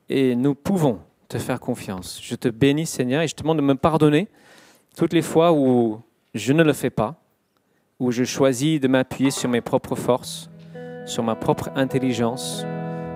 Et 0.08 0.34
nous 0.34 0.54
pouvons 0.54 1.00
te 1.28 1.38
faire 1.38 1.60
confiance. 1.60 2.20
Je 2.22 2.34
te 2.34 2.48
bénis 2.48 2.86
Seigneur 2.86 3.22
et 3.22 3.28
je 3.28 3.34
te 3.34 3.42
demande 3.42 3.58
de 3.58 3.62
me 3.62 3.74
pardonner 3.74 4.28
toutes 4.96 5.12
les 5.12 5.22
fois 5.22 5.52
où 5.52 6.00
je 6.34 6.52
ne 6.52 6.62
le 6.62 6.72
fais 6.72 6.90
pas, 6.90 7.20
où 8.00 8.10
je 8.10 8.24
choisis 8.24 8.80
de 8.80 8.88
m'appuyer 8.88 9.30
sur 9.30 9.50
mes 9.50 9.60
propres 9.60 9.96
forces, 9.96 10.48
sur 11.04 11.22
ma 11.22 11.34
propre 11.34 11.70
intelligence. 11.74 12.64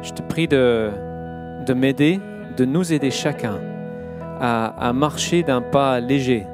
Je 0.02 0.12
te 0.12 0.22
prie 0.22 0.48
de, 0.48 0.90
de 1.64 1.72
m'aider, 1.72 2.20
de 2.56 2.64
nous 2.64 2.92
aider 2.92 3.10
chacun 3.10 3.60
à, 4.40 4.92
marcher 4.92 5.44
d'un 5.44 5.62
pas 5.62 6.00
léger, 6.00 6.44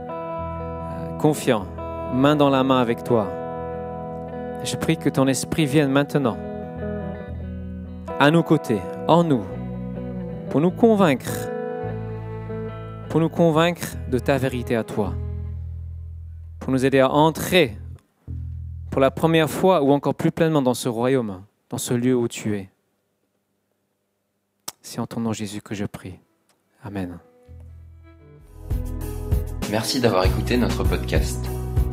confiant, 1.19 1.67
main 2.13 2.37
dans 2.37 2.51
la 2.51 2.65
main 2.65 2.81
avec 2.81 3.05
toi. 3.05 3.29
Je 4.65 4.77
prie 4.77 4.97
que 4.97 5.09
ton 5.09 5.27
esprit 5.27 5.67
vienne 5.67 5.91
maintenant 5.91 6.37
à 8.19 8.31
nos 8.31 8.43
côtés, 8.43 8.81
en 9.07 9.23
nous, 9.23 9.45
pour 10.51 10.61
nous 10.61 10.73
convaincre, 10.73 11.49
pour 13.09 13.21
nous 13.21 13.29
convaincre 13.29 13.97
de 14.11 14.19
ta 14.19 14.39
vérité 14.39 14.75
à 14.75 14.83
toi, 14.83 15.15
pour 16.59 16.73
nous 16.73 16.85
aider 16.85 16.99
à 16.99 17.11
entrer 17.11 17.77
pour 18.91 19.01
la 19.01 19.11
première 19.11 19.49
fois 19.49 19.83
ou 19.83 19.93
encore 19.93 20.15
plus 20.15 20.33
pleinement 20.33 20.63
dans 20.63 20.75
ce 20.75 20.89
royaume, 20.89 21.43
dans 21.71 21.79
ce 21.79 21.95
lieu 21.95 22.17
où 22.17 22.27
tu 22.27 22.57
es. 22.57 22.71
C'est 24.83 24.99
en 25.01 25.07
ton 25.07 25.21
nom 25.21 25.33
Jésus 25.33 25.63
que 25.63 25.75
je 25.75 25.85
prie. 25.85 26.19
Amen. 26.83 27.19
Merci 29.71 30.01
d'avoir 30.01 30.25
écouté 30.25 30.57
notre 30.57 30.83
podcast. 30.83 31.58